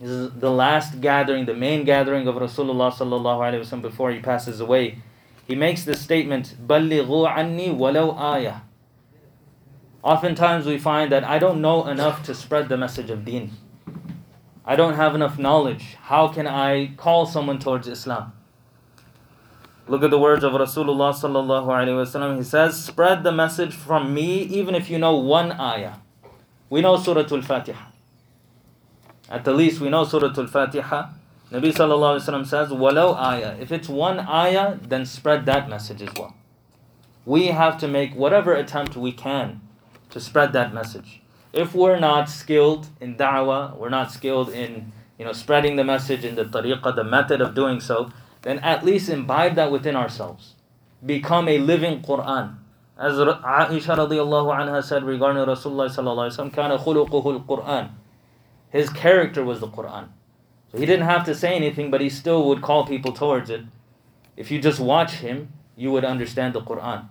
this 0.00 0.08
is 0.08 0.32
the 0.32 0.50
last 0.50 1.02
gathering, 1.02 1.44
the 1.44 1.54
main 1.54 1.84
gathering 1.84 2.26
of 2.26 2.36
Rasulullah 2.36 2.90
sallallahu 2.90 3.40
alaihi 3.46 3.60
wasallam 3.60 3.82
before 3.82 4.10
he 4.10 4.20
passes 4.20 4.58
away. 4.60 5.02
He 5.46 5.54
makes 5.54 5.84
this 5.84 6.00
statement, 6.00 6.54
"Ballighu 6.66 7.28
anni 7.28 7.68
walau 7.68 8.18
ayah." 8.18 8.60
Oftentimes 10.02 10.64
we 10.64 10.78
find 10.78 11.12
that 11.12 11.24
I 11.24 11.38
don't 11.38 11.60
know 11.60 11.86
enough 11.86 12.22
to 12.24 12.34
spread 12.34 12.70
the 12.70 12.78
message 12.78 13.10
of 13.10 13.26
Deen. 13.26 13.50
I 14.64 14.76
don't 14.76 14.94
have 14.94 15.14
enough 15.14 15.38
knowledge. 15.38 15.98
How 16.04 16.28
can 16.28 16.46
I 16.46 16.94
call 16.96 17.26
someone 17.26 17.58
towards 17.58 17.86
Islam? 17.86 18.32
Look 19.88 20.04
at 20.04 20.10
the 20.10 20.18
words 20.18 20.44
of 20.44 20.52
Rasulullah 20.52 21.12
sallallahu 21.12 21.66
alaihi 21.66 21.98
wasallam. 21.98 22.36
He 22.36 22.44
says, 22.44 22.82
"Spread 22.82 23.24
the 23.24 23.32
message 23.32 23.74
from 23.74 24.14
me, 24.14 24.42
even 24.42 24.74
if 24.74 24.88
you 24.88 24.98
know 24.98 25.16
one 25.16 25.52
ayah." 25.52 25.94
We 26.68 26.80
know 26.80 26.96
Surah 26.96 27.26
Al-Fatiha. 27.30 27.86
At 29.28 29.44
the 29.44 29.52
least, 29.52 29.80
we 29.80 29.88
know 29.88 30.04
Surah 30.04 30.32
Al-Fatiha. 30.36 31.08
Nabi 31.50 31.72
sallallahu 31.72 32.14
alaihi 32.14 32.22
wasallam 32.22 32.46
says, 32.46 32.68
"Walau 32.68 33.16
ayah." 33.18 33.56
If 33.60 33.72
it's 33.72 33.88
one 33.88 34.20
ayah, 34.20 34.76
then 34.80 35.04
spread 35.04 35.46
that 35.46 35.68
message 35.68 36.02
as 36.02 36.10
well. 36.16 36.34
We 37.26 37.48
have 37.48 37.76
to 37.78 37.88
make 37.88 38.14
whatever 38.14 38.54
attempt 38.54 38.96
we 38.96 39.12
can 39.12 39.60
to 40.10 40.20
spread 40.20 40.52
that 40.52 40.72
message. 40.72 41.20
If 41.52 41.74
we're 41.74 41.98
not 41.98 42.28
skilled 42.28 42.86
in 43.00 43.16
da'wah, 43.16 43.76
we're 43.76 43.88
not 43.88 44.12
skilled 44.12 44.50
in 44.50 44.92
you 45.18 45.24
know 45.24 45.32
spreading 45.32 45.74
the 45.74 45.84
message 45.84 46.24
in 46.24 46.36
the 46.36 46.44
tariqah, 46.44 46.94
the 46.94 47.04
method 47.04 47.40
of 47.40 47.54
doing 47.54 47.80
so, 47.80 48.10
then 48.42 48.58
at 48.60 48.84
least 48.84 49.08
imbibe 49.08 49.54
that 49.56 49.70
within 49.70 49.96
ourselves. 49.96 50.54
Become 51.04 51.48
a 51.48 51.58
living 51.58 52.02
Quran. 52.02 52.56
As 52.98 53.14
Aisha 53.14 53.96
radiallahu 53.96 54.54
anha 54.54 54.82
said 54.82 55.04
regarding 55.04 55.44
Rasulullah 55.44 55.88
sallallahu 55.88 57.46
quran 57.46 57.90
His 58.70 58.90
character 58.90 59.44
was 59.44 59.60
the 59.60 59.68
Quran. 59.68 60.08
So 60.70 60.78
he 60.78 60.86
didn't 60.86 61.06
have 61.06 61.24
to 61.24 61.34
say 61.34 61.54
anything, 61.54 61.90
but 61.90 62.00
he 62.00 62.08
still 62.10 62.46
would 62.48 62.62
call 62.62 62.86
people 62.86 63.12
towards 63.12 63.50
it. 63.50 63.62
If 64.36 64.50
you 64.50 64.60
just 64.60 64.80
watch 64.80 65.14
him, 65.14 65.52
you 65.76 65.90
would 65.92 66.04
understand 66.04 66.54
the 66.54 66.60
Quran. 66.60 67.08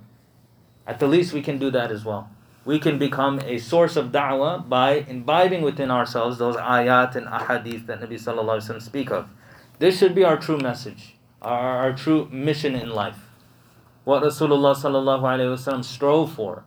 At 0.88 1.00
the 1.00 1.08
least, 1.08 1.34
we 1.34 1.42
can 1.42 1.58
do 1.58 1.70
that 1.72 1.92
as 1.92 2.06
well. 2.06 2.30
We 2.66 2.80
can 2.80 3.00
become 3.00 3.40
a 3.40 3.58
source 3.58 3.96
of 3.96 4.12
da'wah 4.12 4.70
by 4.70 5.06
imbibing 5.08 5.62
within 5.62 5.90
ourselves 5.92 6.38
those 6.38 6.56
ayat 6.56 7.16
and 7.16 7.26
ahadith 7.28 7.88
that 7.88 8.00
Nabi 8.02 8.16
sallallahu 8.16 8.60
alaihi 8.60 8.70
wasallam 8.70 8.82
speak 8.82 9.12
of. 9.12 9.28
This 9.80 9.98
should 9.98 10.14
be 10.14 10.24
our 10.24 10.38
true 10.38 10.58
message 10.58 11.16
our, 11.42 11.78
our 11.78 11.94
true 11.94 12.28
mission 12.32 12.76
in 12.76 12.90
life. 12.90 13.18
What 14.04 14.24
Rasulullah 14.24 14.76
sallallahu 14.76 15.22
alaihi 15.22 15.54
wasallam 15.54 15.84
strove 15.84 16.34
for, 16.34 16.64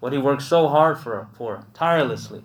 what 0.00 0.12
he 0.12 0.18
worked 0.18 0.42
so 0.42 0.68
hard 0.68 0.98
for, 0.98 1.28
for 1.34 1.64
tirelessly. 1.74 2.42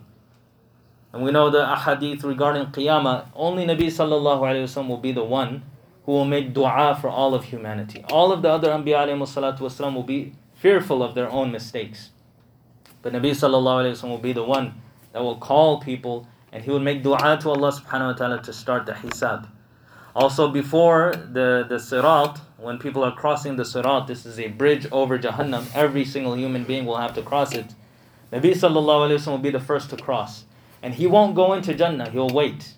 And 1.12 1.24
we 1.24 1.32
know 1.32 1.50
the 1.50 1.66
ahadith 1.66 2.24
regarding 2.24 2.68
qiyamah, 2.68 3.28
only 3.36 3.66
Nabi 3.66 3.88
sallallahu 3.88 4.42
alaihi 4.42 4.64
wasallam 4.64 4.88
will 4.88 4.98
be 4.98 5.12
the 5.12 5.24
one 5.24 5.64
who 6.06 6.12
will 6.12 6.26
make 6.26 6.54
dua 6.54 6.98
for 7.00 7.10
all 7.10 7.34
of 7.34 7.46
humanity. 7.46 8.04
All 8.10 8.32
of 8.32 8.42
the 8.42 8.50
other 8.50 8.70
anbiya 8.70 9.08
wasallam 9.08 9.94
will 9.94 10.04
be 10.04 10.34
fearful 10.56 11.04
of 11.04 11.16
their 11.16 11.30
own 11.30 11.52
mistakes. 11.52 12.12
But 13.02 13.14
Nabi 13.14 13.32
sallallahu 13.32 13.92
alayhi 13.92 14.04
wa 14.04 14.10
will 14.10 14.18
be 14.18 14.34
the 14.34 14.44
one 14.44 14.82
that 15.12 15.22
will 15.22 15.38
call 15.38 15.80
people 15.80 16.28
and 16.52 16.64
he 16.64 16.72
will 16.72 16.80
make 16.80 17.04
dua 17.04 17.38
to 17.42 17.50
Allah 17.50 17.72
subhanahu 17.72 18.12
wa 18.12 18.14
ta'ala 18.14 18.42
to 18.44 18.54
start 18.54 18.86
the 18.86 18.94
hisab. 18.94 19.50
Also 20.18 20.48
before 20.48 21.14
the, 21.32 21.64
the 21.70 21.76
sirat, 21.76 22.40
when 22.58 22.80
people 22.80 23.04
are 23.04 23.16
crossing 23.16 23.56
the 23.56 23.64
sirat, 23.64 24.08
this 24.08 24.26
is 24.26 24.40
a 24.40 24.48
bridge 24.48 24.88
over 24.92 25.20
Jahannam, 25.20 25.68
every 25.76 26.04
single 26.04 26.36
human 26.36 26.64
being 26.64 26.88
will 26.88 26.98
have 26.98 27.14
to 27.14 27.22
cross 27.22 27.54
it. 27.54 27.76
Nabi 28.34 28.56
sallallahu 28.56 29.12
alayhi 29.12 29.28
wa 29.28 29.34
will 29.34 29.38
be 29.38 29.52
the 29.52 29.60
first 29.60 29.92
to 29.92 29.96
cross. 29.96 30.46
And 30.82 30.96
he 30.96 31.06
won't 31.06 31.36
go 31.36 31.54
into 31.54 31.76
Jannah, 31.76 32.10
he'll 32.10 32.32
wait. 32.32 32.74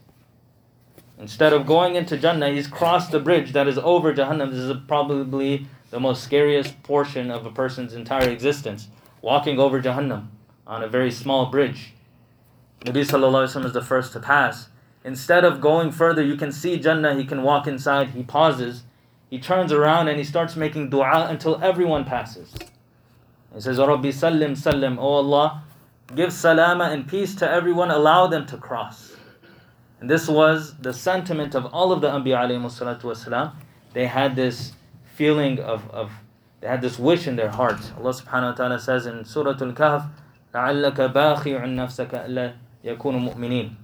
Instead 1.18 1.54
of 1.54 1.66
going 1.66 1.96
into 1.96 2.18
Jannah, 2.18 2.50
he's 2.50 2.68
crossed 2.68 3.12
the 3.12 3.22
bridge 3.22 3.54
that 3.54 3.70
is 3.70 3.78
over 3.78 4.14
Jahannam. 4.14 4.52
This 4.52 4.60
is 4.60 4.76
probably 4.86 5.66
the 5.92 6.00
most 6.02 6.26
scariest 6.26 6.84
portion 6.84 7.32
of 7.32 7.46
a 7.46 7.52
person's 7.52 7.94
entire 7.94 8.30
existence. 8.30 8.90
Walking 9.22 9.60
over 9.60 9.82
Jahannam 9.82 10.28
on 10.68 10.84
a 10.84 10.90
very 10.90 11.12
small 11.12 11.46
bridge. 11.46 11.94
Nabi 12.82 13.06
Sallallahu 13.06 13.46
Alaihi 13.46 13.62
Wasallam 13.62 13.66
is 13.66 13.74
the 13.74 13.82
first 13.82 14.12
to 14.12 14.20
pass. 14.20 14.69
Instead 15.05 15.45
of 15.45 15.61
going 15.61 15.93
further, 15.93 16.23
you 16.23 16.37
can 16.37 16.51
see 16.51 16.79
Jannah, 16.79 17.15
he 17.15 17.25
can 17.25 17.43
walk 17.43 17.67
inside, 17.67 18.11
he 18.11 18.23
pauses, 18.23 18.85
he 19.29 19.39
turns 19.39 19.73
around 19.73 20.09
and 20.09 20.17
he 20.17 20.25
starts 20.25 20.57
making 20.57 20.91
dua 20.91 21.27
until 21.29 21.63
everyone 21.63 22.05
passes. 22.05 22.55
He 23.55 23.61
says, 23.61 23.79
Rabbi 23.79 24.09
Sallim 24.09 24.53
Sallim, 24.53 24.99
O 24.99 25.03
Allah, 25.03 25.65
give 26.15 26.33
salama 26.33 26.85
and 26.85 27.07
peace 27.07 27.35
to 27.37 27.51
everyone, 27.51 27.91
allow 27.91 28.27
them 28.27 28.47
to 28.47 28.57
cross. 28.57 29.13
And 30.01 30.11
this 30.11 30.29
was 30.29 30.75
the 30.79 30.93
sentiment 30.93 31.55
of 31.55 31.67
all 31.67 31.93
of 31.93 32.01
the 32.01 32.09
Anbiya 32.09 32.49
alayhi 32.49 33.53
They 33.93 34.07
had 34.07 34.37
this 34.37 34.73
feeling 35.15 35.61
of, 35.61 35.89
of, 35.91 36.13
they 36.61 36.69
had 36.69 36.83
this 36.83 36.99
wish 36.99 37.27
in 37.27 37.37
their 37.37 37.51
heart. 37.51 37.81
Allah 37.99 38.13
subhanahu 38.13 38.51
wa 38.51 38.53
ta'ala 38.53 38.79
says 38.81 39.07
in 39.07 39.25
Surah 39.25 39.51
Al-Kahf, 39.51 40.11
لَعَلَّكَ 40.55 41.13
بَاخِعٌ 41.13 41.65
نَفْسَكَ 41.65 42.29
أَلَّا 42.29 42.55
يَكُونُ 42.85 43.35
مُؤْمِنِينَ 43.35 43.75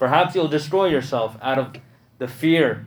Perhaps 0.00 0.34
you'll 0.34 0.48
destroy 0.48 0.86
yourself 0.86 1.36
out 1.42 1.58
of 1.58 1.74
the 2.16 2.26
fear, 2.26 2.86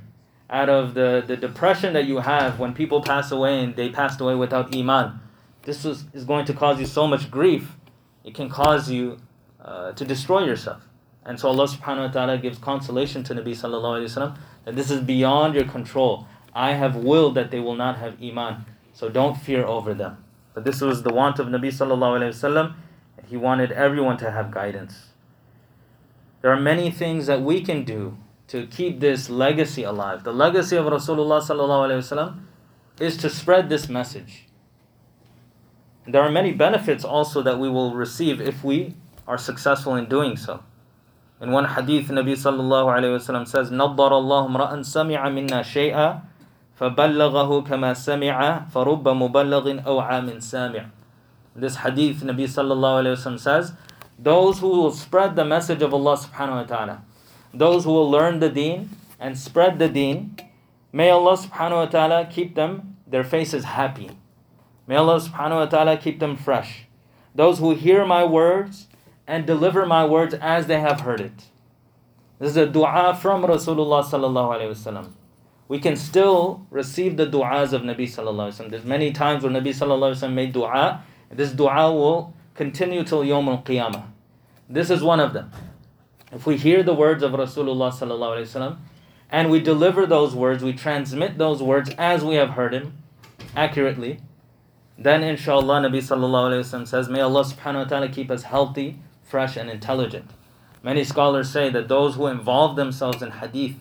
out 0.50 0.68
of 0.68 0.96
the, 0.96 1.24
the 1.28 1.38
depression 1.38 1.94
that 1.94 2.06
you 2.06 2.18
have 2.18 2.58
when 2.58 2.74
people 2.74 3.02
pass 3.04 3.30
away 3.32 3.64
and 3.64 3.76
they 3.76 3.90
passed 3.90 4.20
away 4.20 4.34
without 4.34 4.76
iman. 4.76 5.20
This 5.62 5.84
was, 5.84 6.06
is 6.14 6.26
going 6.26 6.46
to 6.46 6.56
cause 6.56 6.80
you 6.80 6.88
so 6.88 7.06
much 7.06 7.30
grief. 7.30 7.78
It 8.24 8.34
can 8.34 8.50
cause 8.50 8.90
you 8.90 9.20
uh, 9.64 9.92
to 9.92 10.04
destroy 10.04 10.44
yourself. 10.44 10.82
And 11.24 11.40
so 11.40 11.50
Allah 11.50 11.68
subhanahu 11.68 12.08
wa 12.08 12.12
ta'ala 12.12 12.40
gives 12.40 12.58
consolation 12.58 13.24
to 13.26 13.36
Nabi 13.36 13.52
sallallahu 13.52 14.00
alayhi 14.00 14.12
wasallam 14.12 14.38
that 14.66 14.76
this 14.76 14.90
is 14.90 15.00
beyond 15.00 15.54
your 15.54 15.66
control. 15.66 16.28
I 16.56 16.74
have 16.74 16.96
willed 16.96 17.36
that 17.36 17.52
they 17.52 17.60
will 17.60 17.76
not 17.76 18.00
have 18.00 18.18
iman. 18.24 18.66
So 18.92 19.10
don't 19.10 19.36
fear 19.36 19.64
over 19.64 19.94
them. 19.94 20.18
But 20.56 20.64
this 20.64 20.82
was 20.82 21.04
the 21.04 21.14
want 21.14 21.38
of 21.38 21.46
Nabi 21.46 21.68
sallallahu 21.68 22.22
alayhi 22.22 22.34
wasallam. 22.34 22.74
He 23.30 23.38
wanted 23.38 23.72
everyone 23.72 24.18
to 24.18 24.32
have 24.32 24.50
guidance. 24.50 25.13
There 26.43 26.53
are 26.53 26.61
many 26.61 26.91
things 26.91 27.27
that 27.27 27.43
we 27.43 27.61
can 27.63 27.85
do 27.85 28.17
to 28.49 28.67
keep 28.67 29.01
this 29.01 29.29
legacy 29.29 29.83
alive. 29.83 30.25
The 30.25 30.33
legacy 30.33 30.77
of 30.77 30.87
Rasulullah 30.87 31.43
sallallahu 31.43 31.89
alayhi 31.89 32.01
wasallam 32.01 32.41
is 33.01 33.17
to 33.19 33.31
spread 33.31 33.69
this 33.69 33.89
message. 33.89 34.47
There 36.07 36.23
are 36.23 36.31
many 36.31 36.53
benefits 36.53 37.05
also 37.05 37.43
that 37.43 37.59
we 37.59 37.69
will 37.69 37.95
receive 37.95 38.41
if 38.41 38.65
we 38.65 38.95
are 39.27 39.37
successful 39.37 39.95
in 39.95 40.09
doing 40.09 40.37
so. 40.37 40.63
In 41.41 41.53
one 41.53 41.67
hadith, 41.67 42.09
Nabi 42.09 42.33
sallallahu 42.33 42.89
alayhi 42.89 43.15
wasallam 43.21 43.47
says, 43.47 43.71
نَضَّرَ 43.71 44.11
اللَّهُ 44.11 44.49
امْرَأً 44.49 44.81
سَمِعَ 44.81 45.21
مِنَّا 45.29 45.63
شَيْئًا 45.63 46.23
فَبَلَّغَهُ 46.81 47.67
كَمَا 47.69 47.93
سَمِعَ 47.93 48.71
فَرُبَّ 48.73 49.05
مُبَلَّغٍ 49.05 49.85
أَوْ 49.85 50.01
عَامٍ 50.01 50.41
سَامِعٍ 50.41 50.91
This 51.55 51.77
hadith, 51.77 52.23
Nabi 52.23 52.45
sallallahu 52.49 53.05
alayhi 53.05 53.15
wasallam 53.15 53.39
says, 53.39 53.73
those 54.18 54.60
who 54.60 54.70
will 54.70 54.92
spread 54.92 55.36
the 55.36 55.46
message 55.46 55.82
of 55.82 55.94
Allah 55.94 56.18
subhanahu 56.18 56.56
wa 56.56 56.64
ta'ala, 56.64 57.06
those 57.54 57.84
who 57.84 57.92
will 57.92 58.10
learn 58.10 58.40
the 58.40 58.50
deen 58.50 58.90
and 59.20 59.38
spread 59.38 59.80
the 59.80 59.90
deen, 59.90 60.38
may 60.92 61.10
Allah 61.10 61.38
subhanahu 61.38 61.76
wa 61.76 61.86
ta'ala 61.86 62.26
keep 62.26 62.56
them, 62.56 62.98
their 63.08 63.24
faces 63.24 63.64
happy. 63.64 64.12
May 64.88 64.96
Allah 64.96 65.20
subhanahu 65.20 65.60
wa 65.60 65.66
ta'ala 65.66 65.98
keep 65.98 66.20
them 66.20 66.36
fresh. 66.36 66.86
Those 67.36 67.60
who 67.60 67.74
hear 67.74 68.06
my 68.06 68.24
words 68.24 68.88
and 69.28 69.46
deliver 69.46 69.86
my 69.86 70.06
words 70.06 70.34
as 70.36 70.68
they 70.68 70.80
have 70.80 71.02
heard 71.02 71.22
it. 71.22 71.46
This 72.40 72.52
is 72.52 72.58
a 72.58 72.68
dua 72.68 73.18
from 73.20 73.44
Rasulullah 73.44 74.04
sallallahu 74.04 74.58
alayhi 74.58 74.72
wasallam. 74.72 75.12
We 75.68 75.80
can 75.80 75.96
still 75.96 76.66
receive 76.70 77.16
the 77.16 77.26
du'as 77.26 77.72
of 77.72 77.84
Nabi 77.84 78.06
sallallahu 78.06 78.52
alayhi 78.52 78.60
wasallam. 78.60 78.70
There's 78.72 78.86
many 78.86 79.12
times 79.12 79.44
where 79.44 79.52
Nabi 79.52 79.70
sallallahu 79.70 80.14
alayhi 80.14 80.28
wasallam 80.28 80.34
made 80.34 80.54
dua. 80.54 81.04
This 81.32 81.52
dua 81.52 81.92
will 81.92 82.34
continue 82.56 83.04
till 83.04 83.24
Yom 83.24 83.50
al 83.50 83.62
Qiyamah. 83.62 84.06
This 84.70 84.90
is 84.90 85.04
one 85.04 85.20
of 85.20 85.34
them. 85.34 85.52
If 86.32 86.46
we 86.46 86.58
hear 86.58 86.82
the 86.84 86.94
words 86.94 87.22
of 87.22 87.32
Rasulullah 87.34 88.78
and 89.32 89.52
we 89.52 89.60
deliver 89.60 90.06
those 90.06 90.36
words, 90.36 90.64
we 90.64 90.74
transmit 90.74 91.38
those 91.38 91.62
words 91.62 91.92
as 91.98 92.24
we 92.24 92.36
have 92.36 92.52
heard 92.52 92.74
him 92.74 92.98
accurately, 93.56 94.20
then 94.98 95.24
inshallah 95.24 95.82
Nabi 95.82 95.98
sallallahu 95.98 96.88
says, 96.88 97.10
May 97.10 97.22
Allah 97.22 97.44
subhanahu 97.44 97.76
wa 97.76 97.84
ta'ala 97.84 98.10
keep 98.10 98.32
us 98.32 98.44
healthy 98.44 99.00
fresh 99.24 99.58
and 99.58 99.70
intelligent. 99.70 100.30
Many 100.84 101.04
scholars 101.04 101.50
say 101.50 101.70
that 101.70 101.88
those 101.88 102.16
who 102.16 102.28
involve 102.28 102.76
themselves 102.76 103.22
in 103.24 103.32
hadith, 103.32 103.78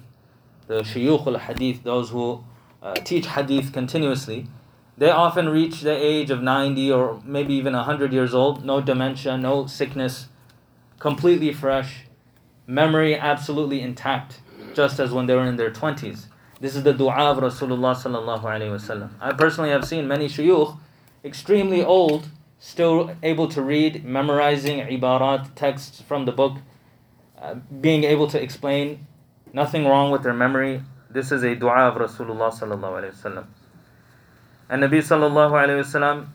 the 0.66 0.82
shuyukh 0.82 1.26
al 1.26 1.38
hadith, 1.38 1.82
those 1.82 2.10
who 2.10 2.44
uh, 2.82 2.94
teach 2.94 3.26
hadith 3.26 3.72
continuously, 3.72 4.46
they 5.02 5.10
often 5.10 5.48
reach 5.48 5.80
the 5.80 5.90
age 5.90 6.30
of 6.30 6.44
90 6.44 6.92
or 6.92 7.20
maybe 7.24 7.54
even 7.54 7.72
100 7.72 8.12
years 8.12 8.32
old, 8.32 8.64
no 8.64 8.80
dementia, 8.80 9.36
no 9.36 9.66
sickness, 9.66 10.28
completely 11.00 11.52
fresh, 11.52 12.04
memory 12.68 13.16
absolutely 13.16 13.80
intact, 13.80 14.40
just 14.74 15.00
as 15.00 15.10
when 15.10 15.26
they 15.26 15.34
were 15.34 15.42
in 15.42 15.56
their 15.56 15.72
20s. 15.72 16.26
This 16.60 16.76
is 16.76 16.84
the 16.84 16.92
dua 16.92 17.32
of 17.32 17.38
Rasulullah 17.38 17.96
sallallahu 17.96 18.44
alaihi 18.44 18.70
wasallam. 18.70 19.10
I 19.20 19.32
personally 19.32 19.70
have 19.70 19.84
seen 19.84 20.06
many 20.06 20.28
shuyukh 20.28 20.78
extremely 21.24 21.82
old 21.82 22.28
still 22.60 23.10
able 23.24 23.48
to 23.48 23.60
read, 23.60 24.04
memorizing 24.04 24.86
ibarat, 24.86 25.52
texts 25.56 26.00
from 26.00 26.26
the 26.26 26.32
book, 26.32 26.58
uh, 27.40 27.56
being 27.80 28.04
able 28.04 28.28
to 28.28 28.40
explain, 28.40 29.04
nothing 29.52 29.84
wrong 29.84 30.12
with 30.12 30.22
their 30.22 30.32
memory. 30.32 30.80
This 31.10 31.32
is 31.32 31.42
a 31.42 31.56
dua 31.56 31.88
of 31.88 31.96
Rasulullah 31.96 32.54
sallallahu 32.54 33.02
alaihi 33.02 33.20
wasallam. 33.20 33.46
And 34.71 34.83
Nabi 34.83 34.99
sallallahu 34.99 35.51
alaihi 35.51 35.81
wasallam, 35.81 36.27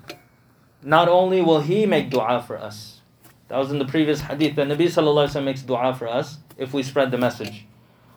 not 0.83 1.09
only 1.09 1.42
will 1.42 1.61
he 1.61 1.87
make 1.87 2.11
dua 2.11 2.42
for 2.42 2.57
us, 2.57 3.00
that 3.48 3.59
was 3.59 3.70
in 3.70 3.78
the 3.78 3.85
previous 3.85 4.22
hadith 4.22 4.57
that 4.57 4.66
Nabi 4.66 4.87
sallallahu 4.87 5.28
alaihi 5.28 5.37
wasallam 5.37 5.44
makes 5.44 5.62
dua 5.62 5.94
for 5.94 6.09
us 6.09 6.38
if 6.57 6.72
we 6.72 6.83
spread 6.83 7.11
the 7.11 7.18
message. 7.18 7.66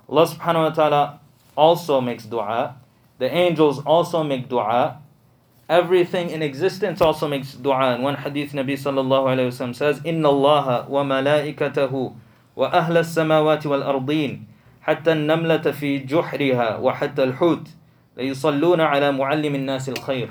Allah 0.08 0.28
subhanahu 0.28 0.64
wa 0.64 0.70
ta'ala 0.70 1.20
also 1.56 2.02
makes 2.02 2.26
dua. 2.26 2.78
The 3.18 3.34
angels 3.34 3.80
also 3.86 4.24
make 4.24 4.50
dua 4.50 5.00
Everything 5.68 6.30
in 6.30 6.44
existence 6.44 7.02
also 7.02 7.28
makes 7.28 7.56
dua. 7.56 7.96
In 7.96 8.04
one 8.04 8.16
hadith, 8.16 8.52
Nabi 8.54 8.78
sallallahu 8.78 9.34
alayhi 9.34 9.50
wa 9.50 9.74
says, 9.74 10.00
إِنَّ 10.02 10.22
اللَّهَ 10.22 10.90
وَمَلَائِكَتَهُ 10.90 12.14
وَأَهْلَ 12.56 12.96
السَّمَاوَاتِ 13.02 13.66
وَالْأَرْضِينَ 13.66 14.46
حتى 14.86 15.12
النملة 15.12 15.72
في 15.72 16.06
جحرها 16.06 16.78
وحتى 16.78 17.24
الحوت 17.24 17.68
ليصلون 18.20 18.82
على 18.82 19.12
معلم 19.12 19.56
الناس 19.56 19.90
الخير 19.90 20.30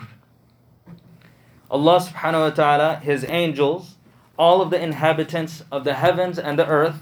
Allah 1.70 1.98
subhanahu 1.98 2.40
wa 2.40 2.50
ta'ala, 2.50 2.96
His 3.02 3.24
angels, 3.28 3.96
all 4.38 4.62
of 4.62 4.70
the 4.70 4.80
inhabitants 4.80 5.64
of 5.72 5.82
the 5.82 5.94
heavens 5.94 6.38
and 6.38 6.56
the 6.56 6.68
earth, 6.68 7.00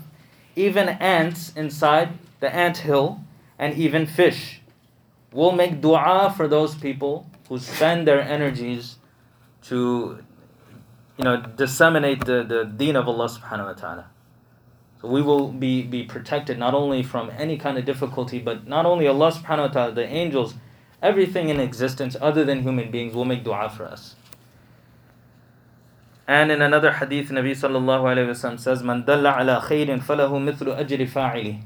even 0.56 0.88
ants 0.88 1.52
inside 1.54 2.10
the 2.40 2.54
ant 2.54 2.78
hill, 2.78 3.20
and 3.58 3.74
even 3.74 4.06
fish, 4.06 4.62
will 5.30 5.52
make 5.52 5.80
dua 5.82 6.32
for 6.34 6.48
those 6.48 6.74
people 6.74 7.26
who 7.48 7.58
spend 7.58 8.06
their 8.06 8.20
energies 8.20 8.96
to 9.62 10.18
you 11.18 11.24
know 11.24 11.36
disseminate 11.36 12.24
the, 12.24 12.42
the 12.42 12.64
deen 12.64 12.96
of 12.96 13.06
Allah 13.06 13.28
subhanahu 13.28 13.66
wa 13.66 13.72
ta'ala. 13.72 14.06
So 15.02 15.08
we 15.08 15.20
will 15.20 15.48
be, 15.48 15.82
be 15.82 16.04
protected 16.04 16.58
not 16.58 16.74
only 16.74 17.02
from 17.02 17.30
any 17.36 17.58
kind 17.58 17.76
of 17.76 17.84
difficulty, 17.84 18.38
but 18.38 18.66
not 18.66 18.86
only 18.86 19.06
Allah 19.08 19.32
subhanahu 19.32 19.66
wa 19.66 19.68
ta'ala, 19.68 19.92
the 19.92 20.06
angels, 20.06 20.54
everything 21.01 21.49
in 21.49 21.59
existence 21.59 22.15
other 22.19 22.43
than 22.43 22.63
human 22.63 22.91
beings 22.91 23.13
will 23.13 23.25
make 23.25 23.43
dua 23.43 23.69
for 23.69 23.85
us. 23.85 24.15
And 26.27 26.51
in 26.51 26.61
another 26.61 26.93
hadith, 26.93 27.29
Nabi 27.29 27.55
says, 28.59 28.83
Man 28.83 29.05
dalla 29.05 29.39
ala 29.39 29.63
khairin 29.65 30.03
falahu 30.03 30.41
mithlu 30.43 30.77
ajri 30.77 31.09
fa'ili 31.09 31.63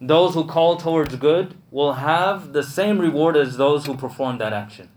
those 0.00 0.34
who 0.34 0.44
call 0.44 0.76
towards 0.76 1.14
good 1.16 1.54
will 1.70 1.94
have 1.94 2.52
the 2.52 2.62
same 2.62 2.98
reward 2.98 3.36
as 3.36 3.56
those 3.56 3.86
who 3.86 3.96
perform 3.96 4.36
that 4.38 4.52
action 4.52 4.88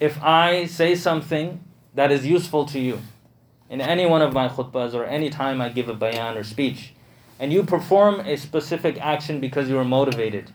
if 0.00 0.22
I 0.22 0.66
say 0.66 0.94
something 0.94 1.60
that 1.94 2.12
is 2.12 2.26
useful 2.26 2.66
to 2.66 2.78
you 2.78 3.00
in 3.70 3.80
any 3.80 4.06
one 4.06 4.22
of 4.22 4.32
my 4.32 4.48
khutbahs 4.48 4.94
or 4.94 5.04
any 5.04 5.30
time 5.30 5.60
I 5.60 5.70
give 5.70 5.88
a 5.88 5.94
bayan 5.94 6.36
or 6.36 6.44
speech, 6.44 6.92
and 7.38 7.52
you 7.52 7.62
perform 7.62 8.20
a 8.20 8.36
specific 8.36 8.98
action 9.00 9.40
because 9.40 9.68
you 9.68 9.78
are 9.78 9.84
motivated, 9.84 10.52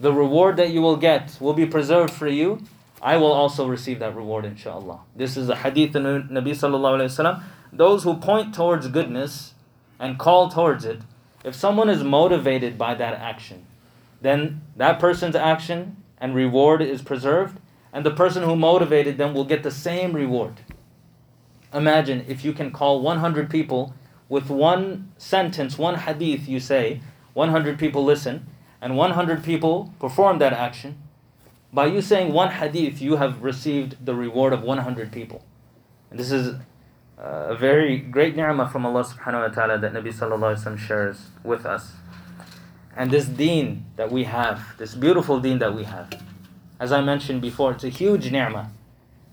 the 0.00 0.12
reward 0.12 0.56
that 0.56 0.70
you 0.70 0.80
will 0.80 0.96
get 0.96 1.36
will 1.40 1.52
be 1.52 1.66
preserved 1.66 2.12
for 2.12 2.26
you 2.26 2.60
I 3.02 3.16
will 3.16 3.32
also 3.32 3.66
receive 3.66 3.98
that 4.00 4.14
reward, 4.14 4.44
inshallah. 4.44 5.00
This 5.16 5.36
is 5.36 5.48
a 5.48 5.56
hadith 5.56 5.94
of 5.96 6.02
Nabi 6.02 6.50
sallallahu 6.50 6.98
alayhi 6.98 7.08
wasallam. 7.08 7.42
Those 7.72 8.04
who 8.04 8.16
point 8.16 8.54
towards 8.54 8.88
goodness 8.88 9.54
and 9.98 10.18
call 10.18 10.50
towards 10.50 10.84
it, 10.84 11.00
if 11.42 11.54
someone 11.54 11.88
is 11.88 12.04
motivated 12.04 12.76
by 12.76 12.94
that 12.94 13.14
action, 13.14 13.64
then 14.20 14.60
that 14.76 14.98
person's 14.98 15.34
action 15.34 15.96
and 16.18 16.34
reward 16.34 16.82
is 16.82 17.00
preserved, 17.00 17.58
and 17.92 18.04
the 18.04 18.10
person 18.10 18.42
who 18.42 18.54
motivated 18.54 19.16
them 19.16 19.32
will 19.32 19.46
get 19.46 19.62
the 19.62 19.70
same 19.70 20.12
reward. 20.12 20.60
Imagine 21.72 22.26
if 22.28 22.44
you 22.44 22.52
can 22.52 22.70
call 22.70 23.00
100 23.00 23.48
people 23.48 23.94
with 24.28 24.50
one 24.50 25.10
sentence, 25.16 25.78
one 25.78 25.94
hadith 25.94 26.46
you 26.46 26.60
say, 26.60 27.00
100 27.32 27.78
people 27.78 28.04
listen, 28.04 28.46
and 28.80 28.96
100 28.96 29.44
people 29.44 29.92
perform 29.98 30.38
that 30.38 30.52
action. 30.52 30.96
By 31.72 31.86
you 31.86 32.00
saying 32.00 32.32
one 32.32 32.50
hadith, 32.50 33.00
you 33.00 33.16
have 33.16 33.42
received 33.42 34.04
the 34.04 34.14
reward 34.14 34.52
of 34.52 34.62
100 34.62 35.12
people. 35.12 35.44
And 36.10 36.18
this 36.18 36.32
is 36.32 36.54
uh, 37.18 37.22
a 37.50 37.56
very 37.56 37.98
great 37.98 38.34
ni'mah 38.34 38.68
from 38.68 38.86
Allah 38.86 39.04
subhanahu 39.04 39.48
wa 39.48 39.54
ta'ala 39.54 39.78
that 39.78 39.92
Nabi 39.92 40.12
sallallahu 40.12 40.56
alayhi 40.56 40.70
wa 40.70 40.76
shares 40.76 41.28
with 41.44 41.66
us. 41.66 41.92
And 42.96 43.10
this 43.10 43.26
deen 43.26 43.84
that 43.96 44.10
we 44.10 44.24
have, 44.24 44.76
this 44.78 44.94
beautiful 44.94 45.38
deen 45.38 45.58
that 45.60 45.74
we 45.74 45.84
have, 45.84 46.10
as 46.80 46.92
I 46.92 47.02
mentioned 47.02 47.42
before, 47.42 47.72
it's 47.72 47.84
a 47.84 47.88
huge 47.88 48.32
ni'mah. 48.32 48.70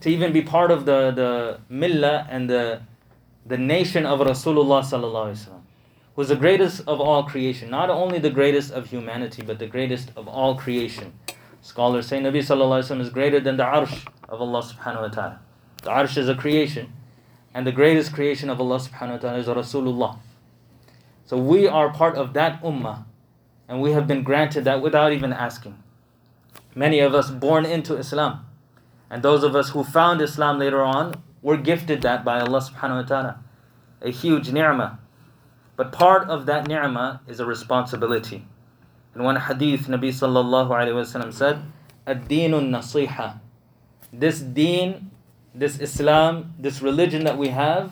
To 0.02 0.10
even 0.10 0.32
be 0.32 0.42
part 0.42 0.70
of 0.70 0.86
the, 0.86 1.12
the 1.12 1.60
millah 1.74 2.28
and 2.30 2.50
the, 2.50 2.82
the 3.46 3.58
nation 3.58 4.06
of 4.06 4.20
Rasulullah 4.20 4.84
sallallahu 4.84 5.32
alayhi 5.32 5.50
wa 5.50 5.58
is 6.24 6.30
the 6.30 6.36
greatest 6.36 6.82
of 6.88 7.00
all 7.00 7.24
creation. 7.24 7.70
Not 7.70 7.90
only 7.90 8.18
the 8.20 8.30
greatest 8.30 8.72
of 8.72 8.90
humanity, 8.90 9.44
but 9.44 9.60
the 9.60 9.68
greatest 9.68 10.12
of 10.16 10.28
all 10.28 10.56
creation. 10.56 11.14
Scholars 11.62 12.08
say 12.08 12.20
Nabi 12.20 12.40
sallallahu 12.40 13.00
is 13.00 13.10
greater 13.10 13.40
than 13.40 13.58
the 13.58 13.64
arsh 13.64 14.08
of 14.28 14.42
Allah 14.42 14.64
subhanahu 14.64 15.02
wa 15.02 15.08
ta'ala. 15.10 15.40
The 15.84 15.90
arsh 15.90 16.18
is 16.18 16.28
a 16.28 16.36
creation. 16.36 16.94
And 17.54 17.68
the 17.68 17.72
greatest 17.72 18.14
creation 18.14 18.50
of 18.50 18.60
Allah 18.60 18.80
subhanahu 18.80 19.12
wa 19.12 19.18
ta'ala 19.18 19.38
is 19.40 19.48
Rasulullah. 19.48 20.18
So 21.26 21.38
we 21.38 21.68
are 21.68 21.92
part 21.92 22.16
of 22.16 22.34
that 22.34 22.62
ummah. 22.64 23.06
And 23.68 23.82
we 23.82 23.92
have 23.92 24.08
been 24.08 24.24
granted 24.24 24.64
that 24.64 24.82
without 24.82 25.12
even 25.12 25.34
asking. 25.34 25.78
Many 26.74 27.00
of 27.00 27.14
us 27.14 27.30
born 27.30 27.66
into 27.66 27.96
Islam. 27.96 28.46
And 29.10 29.24
those 29.24 29.44
of 29.44 29.56
us 29.56 29.70
who 29.70 29.84
found 29.84 30.22
Islam 30.22 30.58
later 30.58 30.84
on 30.84 31.22
were 31.42 31.58
gifted 31.58 32.02
that 32.02 32.24
by 32.24 32.40
Allah 32.40 32.62
subhanahu 32.62 33.02
wa 33.02 33.08
ta'ala. 33.08 33.40
A 34.02 34.10
huge 34.10 34.52
ni'mah. 34.52 35.00
But 35.78 35.94
part 35.94 36.28
of 36.28 36.46
that 36.48 36.68
ni'mah 36.68 37.22
is 37.28 37.40
a 37.40 37.46
responsibility. 37.46 38.46
In 39.16 39.24
one 39.24 39.38
hadith, 39.38 39.88
Nabi 39.88 40.10
sallallahu 40.10 40.70
alayhi 40.70 41.24
wa 41.24 41.30
said, 41.32 41.62
Ad-deenun 42.06 42.70
nasiha. 42.70 43.40
This 44.12 44.40
deen 44.42 45.12
this 45.58 45.80
Islam, 45.80 46.54
this 46.60 46.82
religion 46.82 47.24
that 47.24 47.38
we 47.38 47.48
have, 47.48 47.92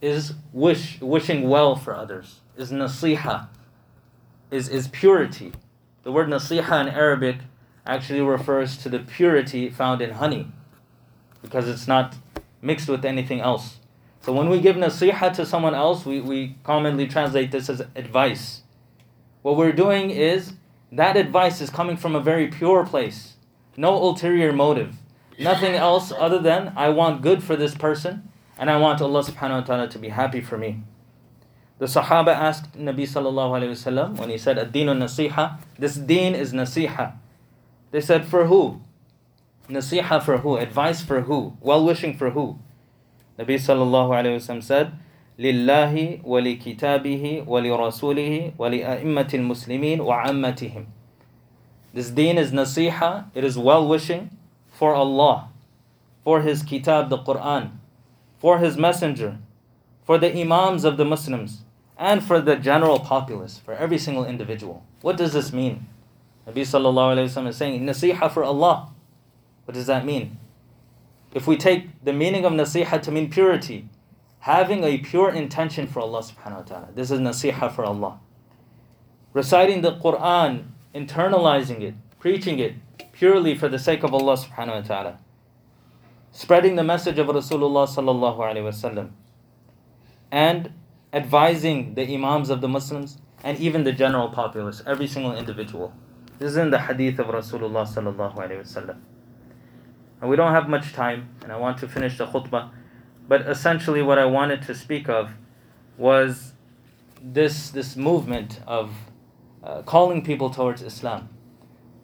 is 0.00 0.34
wish, 0.52 1.00
wishing 1.00 1.48
well 1.48 1.76
for 1.76 1.94
others, 1.94 2.40
is 2.56 2.70
nasiha, 2.70 3.48
is, 4.50 4.68
is 4.68 4.88
purity. 4.88 5.52
The 6.02 6.12
word 6.12 6.28
nasiha 6.28 6.80
in 6.80 6.88
Arabic 6.88 7.36
actually 7.86 8.22
refers 8.22 8.78
to 8.78 8.88
the 8.88 9.00
purity 9.00 9.68
found 9.68 10.00
in 10.00 10.12
honey, 10.12 10.48
because 11.42 11.68
it's 11.68 11.86
not 11.86 12.16
mixed 12.62 12.88
with 12.88 13.04
anything 13.04 13.40
else. 13.40 13.76
So 14.24 14.32
when 14.32 14.48
we 14.48 14.58
give 14.58 14.76
nasiha 14.76 15.34
to 15.34 15.44
someone 15.44 15.74
else, 15.74 16.06
we, 16.06 16.18
we 16.18 16.56
commonly 16.64 17.06
translate 17.06 17.50
this 17.50 17.68
as 17.68 17.82
advice. 17.94 18.62
What 19.42 19.58
we're 19.58 19.72
doing 19.72 20.08
is 20.08 20.54
that 20.90 21.18
advice 21.18 21.60
is 21.60 21.68
coming 21.68 21.98
from 21.98 22.16
a 22.16 22.20
very 22.20 22.48
pure 22.48 22.86
place, 22.86 23.34
no 23.76 23.92
ulterior 23.94 24.50
motive. 24.50 24.94
Nothing 25.38 25.74
else 25.74 26.10
other 26.10 26.38
than 26.38 26.72
I 26.74 26.88
want 26.88 27.20
good 27.20 27.42
for 27.42 27.54
this 27.54 27.74
person 27.74 28.30
and 28.58 28.70
I 28.70 28.78
want 28.78 29.02
Allah 29.02 29.24
subhanahu 29.24 29.60
wa 29.60 29.60
ta'ala 29.60 29.88
to 29.88 29.98
be 29.98 30.08
happy 30.08 30.40
for 30.40 30.56
me. 30.56 30.84
The 31.78 31.84
Sahaba 31.84 32.28
asked 32.28 32.72
Nabi 32.78 33.02
sallallahu 33.02 33.60
alayhi 33.60 33.72
wasallam 33.72 34.16
when 34.16 34.30
he 34.30 34.38
said 34.38 34.58
ad-dinu 34.58 34.96
nasiha, 34.96 35.58
this 35.78 35.96
deen 35.96 36.34
is 36.34 36.54
nasiha. 36.54 37.12
They 37.90 38.00
said 38.00 38.24
for 38.24 38.46
who? 38.46 38.80
Nasiha 39.68 40.22
for 40.22 40.38
who? 40.38 40.56
Advice 40.56 41.02
for 41.02 41.22
who? 41.22 41.58
Well-wishing 41.60 42.16
for 42.16 42.30
who? 42.30 42.58
Nabi 43.38 43.56
sallallahu 43.56 44.10
alaihi 44.10 44.36
wasallam 44.36 44.62
said, 44.62 44.92
Lillahi 45.38 46.22
wa 46.22 46.38
li 46.38 46.56
kitabihi 46.56 47.44
wa 47.44 47.58
li 47.58 47.68
rasulihi 47.68 48.56
wa 48.56 48.68
li 48.68 48.82
a'immatil 48.82 49.42
muslimin 49.42 49.98
wa 49.98 50.24
ammatihim. 50.24 50.86
This 51.92 52.10
deen 52.10 52.38
is 52.38 52.52
nasiha, 52.52 53.26
it 53.34 53.42
is 53.42 53.58
well 53.58 53.86
wishing 53.86 54.30
for 54.70 54.94
Allah, 54.94 55.48
for 56.22 56.42
His 56.42 56.62
kitab, 56.62 57.10
the 57.10 57.18
Quran, 57.18 57.72
for 58.38 58.58
His 58.58 58.76
messenger, 58.76 59.38
for 60.04 60.18
the 60.18 60.32
imams 60.32 60.84
of 60.84 60.96
the 60.96 61.04
Muslims, 61.04 61.62
and 61.98 62.22
for 62.22 62.40
the 62.40 62.56
general 62.56 63.00
populace, 63.00 63.58
for 63.58 63.74
every 63.74 63.98
single 63.98 64.24
individual. 64.24 64.84
What 65.00 65.16
does 65.16 65.32
this 65.32 65.52
mean? 65.52 65.86
Nabi 66.46 66.62
sallallahu 66.62 67.16
alaihi 67.16 67.26
wasallam 67.26 67.48
is 67.48 67.56
saying, 67.56 67.80
Nasiha 67.82 68.30
for 68.30 68.44
Allah. 68.44 68.90
What 69.64 69.74
does 69.74 69.86
that 69.86 70.04
mean? 70.04 70.38
If 71.34 71.48
we 71.48 71.56
take 71.56 72.04
the 72.04 72.12
meaning 72.12 72.44
of 72.44 72.52
nasiha 72.52 73.02
to 73.02 73.10
mean 73.10 73.28
purity, 73.28 73.88
having 74.38 74.84
a 74.84 74.98
pure 74.98 75.30
intention 75.30 75.88
for 75.88 76.00
Allah 76.00 76.20
subhanahu 76.20 76.56
wa 76.56 76.62
ta'ala, 76.62 76.88
this 76.94 77.10
is 77.10 77.18
nasiha 77.18 77.72
for 77.72 77.84
Allah. 77.84 78.20
Reciting 79.32 79.80
the 79.80 79.96
Quran, 79.96 80.66
internalizing 80.94 81.82
it, 81.82 81.94
preaching 82.20 82.60
it, 82.60 82.74
purely 83.12 83.56
for 83.56 83.68
the 83.68 83.80
sake 83.80 84.04
of 84.04 84.14
Allah 84.14 84.36
subhanahu 84.36 84.76
wa 84.76 84.80
ta'ala. 84.82 85.18
Spreading 86.30 86.76
the 86.76 86.84
message 86.84 87.18
of 87.18 87.26
Rasulullah 87.26 87.88
sallallahu 87.88 88.38
alayhi 88.38 88.62
wasallam. 88.62 89.10
And 90.30 90.72
advising 91.12 91.94
the 91.94 92.14
imams 92.14 92.48
of 92.48 92.60
the 92.60 92.68
Muslims 92.68 93.18
and 93.42 93.58
even 93.58 93.82
the 93.82 93.92
general 93.92 94.28
populace, 94.28 94.82
every 94.86 95.08
single 95.08 95.36
individual. 95.36 95.92
This 96.38 96.52
is 96.52 96.56
in 96.56 96.70
the 96.70 96.78
hadith 96.78 97.18
of 97.18 97.26
Rasulullah 97.26 97.86
sallallahu 97.86 98.36
alayhi 98.36 98.62
wasallam. 98.62 98.98
And 100.24 100.30
we 100.30 100.36
don't 100.36 100.52
have 100.52 100.70
much 100.70 100.94
time, 100.94 101.28
and 101.42 101.52
I 101.52 101.56
want 101.58 101.76
to 101.80 101.86
finish 101.86 102.16
the 102.16 102.26
khutbah. 102.26 102.70
But 103.28 103.42
essentially, 103.42 104.00
what 104.00 104.18
I 104.18 104.24
wanted 104.24 104.62
to 104.62 104.74
speak 104.74 105.06
of 105.06 105.32
was 105.98 106.54
this, 107.22 107.68
this 107.68 107.94
movement 107.94 108.58
of 108.66 108.90
uh, 109.62 109.82
calling 109.82 110.24
people 110.24 110.48
towards 110.48 110.80
Islam 110.80 111.28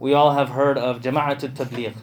we 0.00 0.14
all 0.14 0.32
have 0.32 0.48
heard 0.48 0.78
of 0.78 1.00
Jama'at 1.02 1.44
al-Tabligh. 1.44 1.94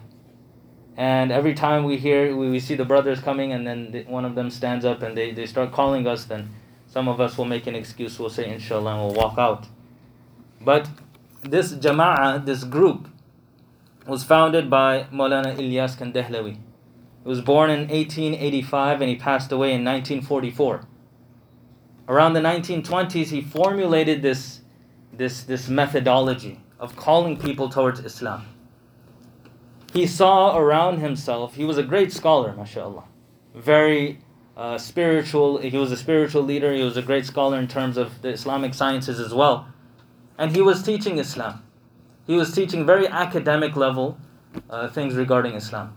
And 0.96 1.32
every 1.32 1.54
time 1.54 1.84
we 1.84 1.98
hear, 1.98 2.36
we, 2.36 2.50
we 2.50 2.60
see 2.60 2.76
the 2.76 2.86
brothers 2.86 3.20
coming 3.20 3.52
and 3.52 3.68
then 3.68 3.92
the, 3.92 4.04
one 4.04 4.24
of 4.24 4.36
them 4.36 4.50
stands 4.50 4.86
up 4.86 5.02
and 5.02 5.18
they, 5.18 5.32
they 5.32 5.46
start 5.46 5.72
calling 5.72 6.08
us, 6.08 6.26
then 6.26 6.50
some 6.88 7.08
of 7.08 7.20
us 7.20 7.38
will 7.38 7.46
make 7.46 7.68
an 7.68 7.76
excuse, 7.76 8.18
we'll 8.18 8.30
say 8.30 8.50
inshallah 8.50 8.94
and 8.94 9.02
we'll 9.02 9.16
walk 9.16 9.38
out. 9.38 9.68
But 10.62 10.88
this 11.42 11.74
Jama'ah, 11.74 12.46
this 12.46 12.64
group, 12.64 13.10
was 14.08 14.24
founded 14.24 14.70
by 14.70 15.04
Maulana 15.12 15.56
Ilyas 15.58 15.98
Kandahlawi. 15.98 16.54
He 17.24 17.30
was 17.30 17.42
born 17.42 17.70
in 17.70 17.82
1885 17.90 19.02
and 19.02 19.10
he 19.10 19.18
passed 19.18 19.52
away 19.52 19.74
in 19.74 19.84
1944. 19.84 20.82
Around 22.08 22.34
the 22.34 22.40
1920s, 22.40 23.28
he 23.28 23.42
formulated 23.42 24.22
this, 24.22 24.62
this, 25.12 25.44
this 25.44 25.68
methodology 25.68 26.62
of 26.80 26.96
calling 26.96 27.36
people 27.38 27.68
towards 27.68 28.00
Islam. 28.00 28.46
He 29.92 30.08
saw 30.08 30.58
around 30.58 31.00
himself, 31.00 31.56
he 31.56 31.66
was 31.66 31.78
a 31.78 31.84
great 31.84 32.14
scholar, 32.14 32.54
mashallah. 32.54 33.04
Very 33.54 34.20
uh, 34.56 34.78
spiritual, 34.78 35.58
he 35.58 35.78
was 35.78 35.92
a 35.92 35.98
spiritual 35.98 36.44
leader, 36.44 36.74
he 36.74 36.84
was 36.84 36.96
a 36.96 37.02
great 37.02 37.26
scholar 37.26 37.58
in 37.58 37.68
terms 37.68 37.98
of 37.98 38.22
the 38.22 38.30
Islamic 38.30 38.74
sciences 38.74 39.20
as 39.20 39.34
well. 39.34 39.68
And 40.38 40.56
he 40.56 40.62
was 40.62 40.82
teaching 40.84 41.18
Islam. 41.18 41.64
He 42.28 42.36
was 42.36 42.54
teaching 42.54 42.86
very 42.86 43.08
academic 43.08 43.76
level 43.76 44.18
uh, 44.70 44.90
things 44.90 45.16
regarding 45.16 45.54
Islam. 45.54 45.96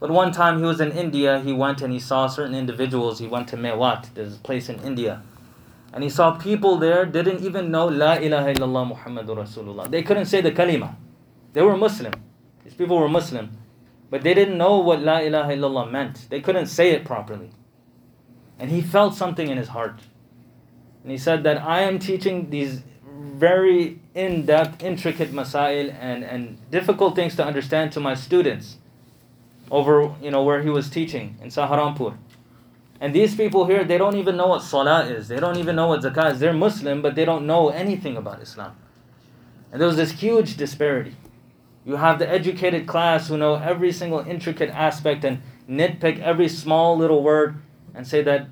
But 0.00 0.10
one 0.10 0.32
time 0.32 0.58
he 0.58 0.64
was 0.64 0.80
in 0.80 0.92
India, 0.92 1.40
he 1.40 1.52
went 1.52 1.82
and 1.82 1.92
he 1.92 2.00
saw 2.00 2.26
certain 2.26 2.54
individuals. 2.54 3.18
He 3.18 3.26
went 3.26 3.48
to 3.48 3.56
Mewat, 3.56 4.16
a 4.16 4.38
place 4.38 4.70
in 4.70 4.80
India. 4.80 5.22
And 5.92 6.02
he 6.02 6.08
saw 6.08 6.32
people 6.32 6.78
there 6.78 7.04
didn't 7.04 7.44
even 7.44 7.70
know 7.70 7.86
La 7.86 8.14
ilaha 8.14 8.54
illallah 8.54 8.96
Muhammadur 8.96 9.36
Rasulullah. 9.36 9.90
They 9.90 10.02
couldn't 10.02 10.26
say 10.26 10.40
the 10.40 10.52
kalima. 10.52 10.94
They 11.52 11.60
were 11.60 11.76
Muslim. 11.76 12.14
These 12.64 12.74
people 12.74 12.96
were 12.98 13.08
Muslim. 13.08 13.50
But 14.08 14.22
they 14.22 14.32
didn't 14.32 14.56
know 14.56 14.78
what 14.78 15.02
La 15.02 15.18
ilaha 15.18 15.52
illallah 15.52 15.90
meant. 15.90 16.30
They 16.30 16.40
couldn't 16.40 16.66
say 16.66 16.90
it 16.92 17.04
properly. 17.04 17.50
And 18.58 18.70
he 18.70 18.80
felt 18.80 19.14
something 19.14 19.48
in 19.48 19.58
his 19.58 19.68
heart. 19.68 20.00
And 21.02 21.10
he 21.10 21.18
said 21.18 21.42
that 21.44 21.62
I 21.62 21.80
am 21.82 21.98
teaching 21.98 22.50
these 22.50 22.82
very 23.20 24.00
in 24.14 24.46
depth, 24.46 24.82
intricate 24.82 25.32
masail 25.32 25.94
and, 26.00 26.24
and 26.24 26.70
difficult 26.70 27.14
things 27.14 27.36
to 27.36 27.44
understand 27.44 27.92
to 27.92 28.00
my 28.00 28.14
students 28.14 28.78
over 29.70 30.14
you 30.22 30.30
know 30.30 30.42
where 30.42 30.62
he 30.62 30.70
was 30.70 30.88
teaching 30.88 31.36
in 31.42 31.48
Saharanpur. 31.48 32.16
And 33.00 33.14
these 33.14 33.34
people 33.34 33.66
here, 33.66 33.82
they 33.84 33.96
don't 33.96 34.16
even 34.16 34.36
know 34.36 34.48
what 34.48 34.62
salah 34.62 35.06
is. 35.06 35.28
They 35.28 35.40
don't 35.40 35.56
even 35.56 35.74
know 35.74 35.88
what 35.88 36.02
zakah 36.02 36.32
is. 36.32 36.40
They're 36.40 36.52
Muslim, 36.52 37.00
but 37.00 37.14
they 37.14 37.24
don't 37.24 37.46
know 37.46 37.70
anything 37.70 38.16
about 38.18 38.42
Islam. 38.42 38.76
And 39.72 39.80
there 39.80 39.88
was 39.88 39.96
this 39.96 40.12
huge 40.12 40.56
disparity. 40.56 41.16
You 41.86 41.96
have 41.96 42.18
the 42.18 42.28
educated 42.28 42.86
class 42.86 43.28
who 43.28 43.38
know 43.38 43.54
every 43.54 43.90
single 43.90 44.20
intricate 44.20 44.68
aspect 44.70 45.24
and 45.24 45.40
nitpick 45.68 46.20
every 46.20 46.48
small 46.48 46.96
little 46.96 47.22
word 47.22 47.56
and 47.94 48.06
say 48.06 48.22
that 48.22 48.48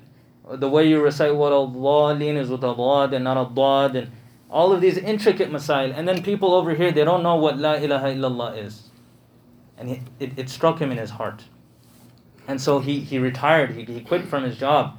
the 0.51 0.67
way 0.67 0.87
you 0.87 0.99
recite 0.99 1.35
what 1.35 1.51
al-dhalin 1.51 2.35
is 2.35 2.49
with 2.49 2.63
a 2.63 3.15
and 3.15 3.23
not 3.23 3.37
a 3.37 3.53
dad 3.53 3.95
and 3.95 4.11
all 4.50 4.72
of 4.72 4.80
these 4.80 4.96
intricate 4.96 5.50
masail. 5.50 5.92
And 5.96 6.06
then 6.06 6.22
people 6.22 6.54
over 6.54 6.74
here, 6.74 6.92
they 6.92 7.04
don't 7.04 7.22
know 7.22 7.36
what 7.36 7.58
la 7.58 7.74
ilaha 7.74 8.06
illallah 8.06 8.64
is. 8.64 8.90
And 9.76 9.88
he, 9.88 10.02
it, 10.20 10.38
it 10.38 10.48
struck 10.48 10.78
him 10.78 10.92
in 10.92 10.98
his 10.98 11.10
heart. 11.10 11.44
And 12.46 12.60
so 12.60 12.78
he, 12.78 13.00
he 13.00 13.18
retired, 13.18 13.72
he, 13.72 13.84
he 13.84 14.00
quit 14.00 14.26
from 14.26 14.44
his 14.44 14.56
job, 14.56 14.96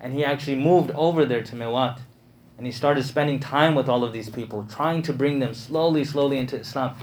and 0.00 0.14
he 0.14 0.24
actually 0.24 0.56
moved 0.56 0.90
over 0.92 1.24
there 1.24 1.42
to 1.42 1.56
Mewat. 1.56 2.00
And 2.56 2.66
he 2.66 2.72
started 2.72 3.04
spending 3.04 3.40
time 3.40 3.74
with 3.74 3.88
all 3.88 4.04
of 4.04 4.12
these 4.12 4.30
people, 4.30 4.64
trying 4.70 5.02
to 5.02 5.12
bring 5.12 5.40
them 5.40 5.54
slowly, 5.54 6.04
slowly 6.04 6.38
into 6.38 6.58
Islam. 6.58 6.96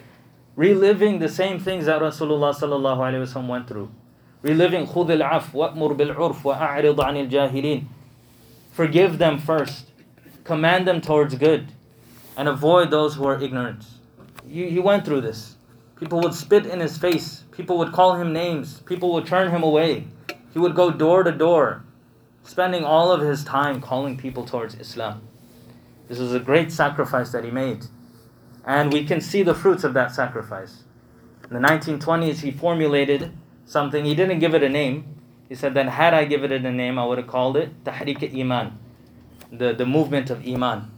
Reliving 0.55 1.19
the 1.19 1.29
same 1.29 1.59
things 1.59 1.85
that 1.85 2.01
Rasulullah 2.01 2.55
sallallahu 2.55 2.97
alaihi 2.97 3.21
wasallam 3.21 3.47
went 3.47 3.67
through. 3.67 3.91
Reliving 4.41 4.87
خُذِ 4.87 5.07
الْعَفْوَ 5.21 5.51
وَأْمُرْ 5.51 5.97
بِالْعُرْفِ 5.97 6.41
وَأَعْرِضْ 6.41 6.95
عَنِ 6.95 7.29
الْجَاهِلِينَ 7.29 7.85
Forgive 8.71 9.17
them 9.17 9.37
first. 9.37 9.91
Command 10.43 10.87
them 10.87 11.01
towards 11.01 11.35
good. 11.35 11.71
and 12.36 12.48
avoid 12.48 12.90
those 12.90 13.14
who 13.14 13.26
are 13.26 13.40
ignorant. 13.40 13.84
He, 14.46 14.68
he 14.70 14.78
went 14.78 15.04
through 15.04 15.22
this. 15.22 15.56
People 15.98 16.20
would 16.20 16.34
spit 16.34 16.66
in 16.66 16.80
his 16.80 16.98
face. 16.98 17.44
People 17.52 17.78
would 17.78 17.92
call 17.92 18.16
him 18.16 18.32
names. 18.32 18.80
People 18.80 19.12
would 19.14 19.26
turn 19.26 19.50
him 19.50 19.62
away. 19.62 20.06
He 20.52 20.58
would 20.58 20.74
go 20.74 20.90
door 20.90 21.22
to 21.22 21.32
door, 21.32 21.84
spending 22.42 22.84
all 22.84 23.10
of 23.10 23.20
his 23.20 23.44
time 23.44 23.80
calling 23.80 24.16
people 24.16 24.44
towards 24.44 24.74
Islam. 24.74 25.22
This 26.08 26.18
was 26.18 26.34
a 26.34 26.40
great 26.40 26.70
sacrifice 26.70 27.32
that 27.32 27.44
he 27.44 27.50
made. 27.50 27.86
And 28.64 28.92
we 28.92 29.04
can 29.04 29.20
see 29.20 29.42
the 29.42 29.54
fruits 29.54 29.84
of 29.84 29.94
that 29.94 30.12
sacrifice. 30.12 30.84
In 31.50 31.60
the 31.60 31.66
1920s, 31.66 32.40
he 32.40 32.50
formulated 32.50 33.32
something. 33.64 34.04
He 34.04 34.14
didn't 34.14 34.40
give 34.40 34.54
it 34.54 34.62
a 34.62 34.68
name. 34.68 35.16
He 35.48 35.54
said 35.54 35.74
that 35.74 35.88
had 35.88 36.12
I 36.12 36.24
given 36.24 36.50
it 36.52 36.64
a 36.64 36.72
name, 36.72 36.98
I 36.98 37.06
would 37.06 37.18
have 37.18 37.26
called 37.26 37.56
it 37.56 37.84
Tahrik 37.84 38.38
Iman, 38.38 38.78
the, 39.52 39.72
the 39.72 39.86
movement 39.86 40.30
of 40.30 40.46
Iman. 40.46 40.90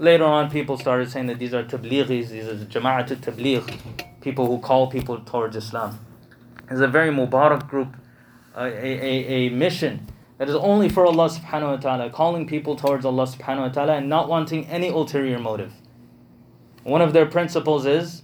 Later 0.00 0.24
on, 0.24 0.50
people 0.50 0.78
started 0.78 1.10
saying 1.10 1.26
that 1.26 1.38
these 1.38 1.52
are 1.52 1.62
tablighis, 1.62 2.30
these 2.30 2.48
are 2.48 2.54
Jama'at 2.54 3.08
tabligh, 3.16 3.78
people 4.22 4.46
who 4.46 4.58
call 4.58 4.90
people 4.90 5.20
towards 5.20 5.54
Islam. 5.56 6.00
It's 6.70 6.80
a 6.80 6.88
very 6.88 7.10
Mubarak 7.10 7.68
group, 7.68 7.94
a, 8.56 8.64
a, 8.64 9.48
a 9.48 9.48
mission 9.50 10.06
that 10.38 10.48
is 10.48 10.54
only 10.54 10.88
for 10.88 11.04
Allah 11.04 11.28
subhanahu 11.28 11.72
wa 11.72 11.76
ta'ala, 11.76 12.08
calling 12.08 12.46
people 12.46 12.76
towards 12.76 13.04
Allah 13.04 13.24
subhanahu 13.24 13.60
wa 13.60 13.68
ta'ala 13.68 13.96
and 13.96 14.08
not 14.08 14.26
wanting 14.26 14.64
any 14.68 14.88
ulterior 14.88 15.38
motive. 15.38 15.74
One 16.82 17.02
of 17.02 17.12
their 17.12 17.26
principles 17.26 17.84
is 17.84 18.22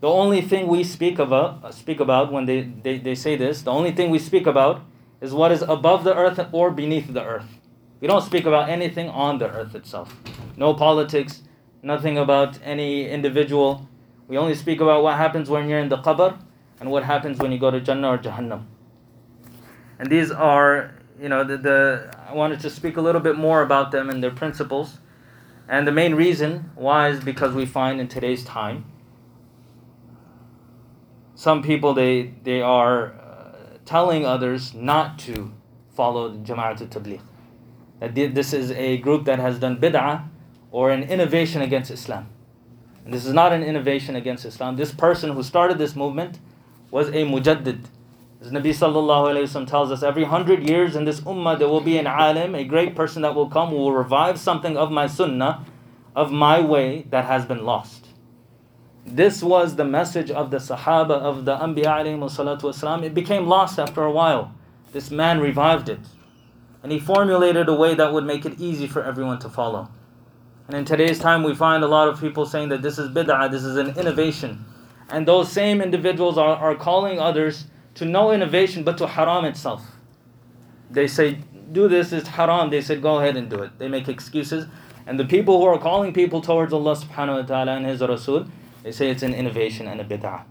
the 0.00 0.08
only 0.08 0.40
thing 0.40 0.66
we 0.66 0.82
speak 0.82 1.20
about 1.20 1.72
speak 1.72 2.00
about 2.00 2.32
when 2.32 2.46
they, 2.46 2.62
they, 2.62 2.98
they 2.98 3.14
say 3.14 3.36
this, 3.36 3.62
the 3.62 3.70
only 3.70 3.92
thing 3.92 4.10
we 4.10 4.18
speak 4.18 4.44
about 4.44 4.82
is 5.20 5.32
what 5.32 5.52
is 5.52 5.62
above 5.62 6.02
the 6.02 6.16
earth 6.16 6.48
or 6.50 6.72
beneath 6.72 7.14
the 7.14 7.22
earth. 7.22 7.59
We 8.00 8.08
don't 8.08 8.22
speak 8.22 8.46
about 8.46 8.68
anything 8.68 9.08
on 9.08 9.38
the 9.38 9.50
earth 9.50 9.74
itself. 9.74 10.16
No 10.56 10.74
politics, 10.74 11.42
nothing 11.82 12.16
about 12.18 12.58
any 12.64 13.08
individual. 13.08 13.88
We 14.26 14.38
only 14.38 14.54
speak 14.54 14.80
about 14.80 15.02
what 15.02 15.16
happens 15.16 15.50
when 15.50 15.68
you're 15.68 15.78
in 15.78 15.88
the 15.88 15.98
qabr 15.98 16.38
and 16.80 16.90
what 16.90 17.04
happens 17.04 17.38
when 17.38 17.52
you 17.52 17.58
go 17.58 17.70
to 17.70 17.80
Jannah 17.80 18.10
or 18.10 18.18
Jahannam. 18.18 18.64
And 19.98 20.10
these 20.10 20.30
are 20.30 20.94
you 21.20 21.28
know, 21.28 21.44
the, 21.44 21.58
the 21.58 22.10
I 22.28 22.34
wanted 22.34 22.60
to 22.60 22.70
speak 22.70 22.96
a 22.96 23.00
little 23.00 23.20
bit 23.20 23.36
more 23.36 23.62
about 23.62 23.90
them 23.90 24.08
and 24.08 24.22
their 24.22 24.30
principles. 24.30 24.98
And 25.68 25.86
the 25.86 25.92
main 25.92 26.14
reason 26.14 26.70
why 26.74 27.08
is 27.08 27.22
because 27.22 27.54
we 27.54 27.66
find 27.66 28.00
in 28.00 28.08
today's 28.08 28.42
time, 28.44 28.86
some 31.34 31.62
people 31.62 31.94
they 31.94 32.34
they 32.42 32.62
are 32.62 33.12
uh, 33.12 33.78
telling 33.84 34.24
others 34.24 34.74
not 34.74 35.18
to 35.20 35.52
follow 35.94 36.30
the 36.30 36.38
Jama'at 36.38 36.80
al-Tabligh. 36.80 37.20
That 38.00 38.14
this 38.14 38.52
is 38.52 38.70
a 38.72 38.96
group 38.98 39.24
that 39.26 39.38
has 39.38 39.58
done 39.58 39.78
bid'ah 39.78 40.26
or 40.72 40.90
an 40.90 41.04
innovation 41.04 41.62
against 41.62 41.90
Islam. 41.90 42.28
And 43.04 43.14
this 43.14 43.24
is 43.24 43.32
not 43.32 43.52
an 43.52 43.62
innovation 43.62 44.16
against 44.16 44.44
Islam. 44.44 44.76
This 44.76 44.92
person 44.92 45.32
who 45.32 45.42
started 45.42 45.78
this 45.78 45.94
movement 45.94 46.38
was 46.90 47.08
a 47.08 47.24
mujaddid, 47.24 47.84
as 48.40 48.50
Nabi 48.50 48.70
sallallahu 48.70 49.34
alayhi 49.34 49.42
wasallam 49.42 49.66
tells 49.66 49.92
us, 49.92 50.02
every 50.02 50.24
hundred 50.24 50.66
years 50.66 50.96
in 50.96 51.04
this 51.04 51.20
ummah 51.20 51.58
there 51.58 51.68
will 51.68 51.82
be 51.82 51.98
an 51.98 52.06
alim, 52.06 52.54
a 52.54 52.64
great 52.64 52.96
person 52.96 53.20
that 53.22 53.34
will 53.34 53.48
come 53.48 53.68
who 53.68 53.76
will 53.76 53.92
revive 53.92 54.38
something 54.38 54.78
of 54.78 54.90
my 54.90 55.06
sunnah, 55.06 55.66
of 56.16 56.32
my 56.32 56.58
way 56.58 57.06
that 57.10 57.26
has 57.26 57.44
been 57.44 57.64
lost. 57.64 58.06
This 59.04 59.42
was 59.42 59.76
the 59.76 59.84
message 59.84 60.30
of 60.30 60.50
the 60.50 60.56
Sahaba 60.56 61.12
of 61.12 61.44
the 61.44 61.56
Anbiya 61.56 61.84
alayhi 61.84 62.18
salatu. 62.18 63.02
It 63.04 63.14
became 63.14 63.46
lost 63.46 63.78
after 63.78 64.04
a 64.04 64.10
while. 64.10 64.54
This 64.92 65.10
man 65.10 65.40
revived 65.40 65.88
it. 65.88 66.00
And 66.82 66.90
he 66.90 66.98
formulated 66.98 67.68
a 67.68 67.74
way 67.74 67.94
that 67.94 68.12
would 68.12 68.24
make 68.24 68.46
it 68.46 68.60
easy 68.60 68.86
for 68.86 69.04
everyone 69.04 69.38
to 69.40 69.48
follow. 69.48 69.90
And 70.68 70.76
in 70.76 70.84
today's 70.84 71.18
time, 71.18 71.42
we 71.42 71.54
find 71.54 71.82
a 71.82 71.88
lot 71.88 72.08
of 72.08 72.20
people 72.20 72.46
saying 72.46 72.68
that 72.68 72.80
this 72.80 72.98
is 72.98 73.10
bid'ah, 73.10 73.50
this 73.50 73.64
is 73.64 73.76
an 73.76 73.98
innovation. 73.98 74.64
And 75.08 75.26
those 75.26 75.50
same 75.50 75.80
individuals 75.80 76.38
are, 76.38 76.56
are 76.56 76.74
calling 76.76 77.18
others 77.18 77.66
to 77.96 78.04
no 78.04 78.30
innovation 78.30 78.84
but 78.84 78.96
to 78.98 79.06
haram 79.06 79.44
itself. 79.44 79.84
They 80.90 81.06
say, 81.06 81.38
do 81.72 81.88
this, 81.88 82.12
it's 82.12 82.28
haram. 82.28 82.70
They 82.70 82.80
said, 82.80 83.02
go 83.02 83.18
ahead 83.18 83.36
and 83.36 83.50
do 83.50 83.62
it. 83.62 83.78
They 83.78 83.88
make 83.88 84.08
excuses. 84.08 84.66
And 85.06 85.18
the 85.18 85.24
people 85.24 85.58
who 85.58 85.66
are 85.66 85.78
calling 85.78 86.12
people 86.12 86.40
towards 86.40 86.72
Allah 86.72 86.94
subhanahu 86.96 87.40
wa 87.40 87.42
ta'ala 87.42 87.72
and 87.72 87.86
His 87.86 88.00
Rasul, 88.00 88.46
they 88.82 88.92
say 88.92 89.10
it's 89.10 89.22
an 89.22 89.34
innovation 89.34 89.88
and 89.88 90.00
a 90.00 90.04
bid'ah. 90.04 90.44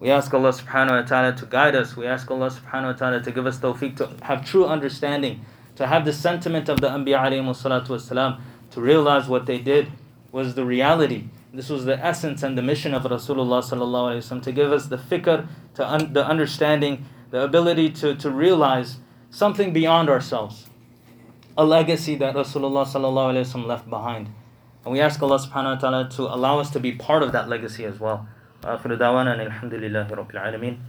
We 0.00 0.10
ask 0.10 0.32
Allah 0.32 0.52
subhanahu 0.52 1.02
wa 1.02 1.02
ta'ala 1.02 1.32
to 1.34 1.46
guide 1.46 1.74
us. 1.74 1.96
We 1.96 2.06
ask 2.06 2.30
Allah 2.30 2.50
subhanahu 2.50 2.84
wa 2.84 2.92
ta'ala 2.92 3.22
to 3.22 3.32
give 3.32 3.46
us 3.46 3.58
tawfiq 3.58 3.96
to 3.96 4.24
have 4.24 4.46
true 4.46 4.66
understanding, 4.66 5.44
to 5.77 5.87
have 5.87 6.05
the 6.05 6.13
sentiment 6.13 6.69
of 6.69 6.81
the 6.81 6.87
Anbiya 6.89 7.19
alayhi 7.19 7.43
salatu 7.49 7.89
wasalam, 7.89 8.39
to 8.71 8.81
realize 8.81 9.27
what 9.27 9.45
they 9.45 9.59
did 9.59 9.91
was 10.31 10.55
the 10.55 10.65
reality 10.65 11.29
this 11.53 11.69
was 11.69 11.85
the 11.85 12.03
essence 12.03 12.41
and 12.41 12.57
the 12.57 12.63
mission 12.63 12.95
of 12.95 13.03
Rasulullah 13.03 13.61
sallallahu 13.61 14.15
alaihi 14.15 14.17
wasallam 14.17 14.41
to 14.41 14.51
give 14.51 14.71
us 14.71 14.87
the 14.87 14.97
fikr, 14.97 15.47
to 15.75 15.87
un- 15.87 16.11
the 16.11 16.25
understanding, 16.25 17.05
the 17.29 17.43
ability 17.43 17.91
to, 17.91 18.15
to 18.15 18.31
realize 18.31 18.97
something 19.29 19.71
beyond 19.71 20.09
ourselves, 20.09 20.67
a 21.55 21.63
legacy 21.63 22.15
that 22.15 22.33
Rasulullah 22.33 22.87
sallallahu 22.87 23.35
alaihi 23.35 23.45
wasallam 23.45 23.67
left 23.67 23.87
behind. 23.87 24.33
And 24.83 24.91
we 24.91 24.99
ask 24.99 25.21
Allah 25.21 25.37
subhanahu 25.37 25.75
wa 25.75 25.79
ta'ala 25.79 26.09
to 26.09 26.23
allow 26.23 26.57
us 26.57 26.71
to 26.71 26.79
be 26.79 26.93
part 26.93 27.21
of 27.21 27.31
that 27.33 27.47
legacy 27.47 27.85
as 27.85 27.99
well. 27.99 28.27
آخر 28.63 28.97
دعوانا 28.97 29.35
الحمد 29.45 29.73
لله 29.73 30.09
رب 30.09 30.31
العالمين. 30.31 30.79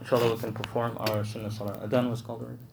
Inshallah 0.00 0.34
we 0.34 0.40
can 0.40 0.54
perform 0.54 0.96
our 1.00 1.22
sunnah 1.22 1.50
salah. 1.50 1.86
Adhan 1.86 2.08
was 2.08 2.22
called 2.22 2.40
already. 2.40 2.67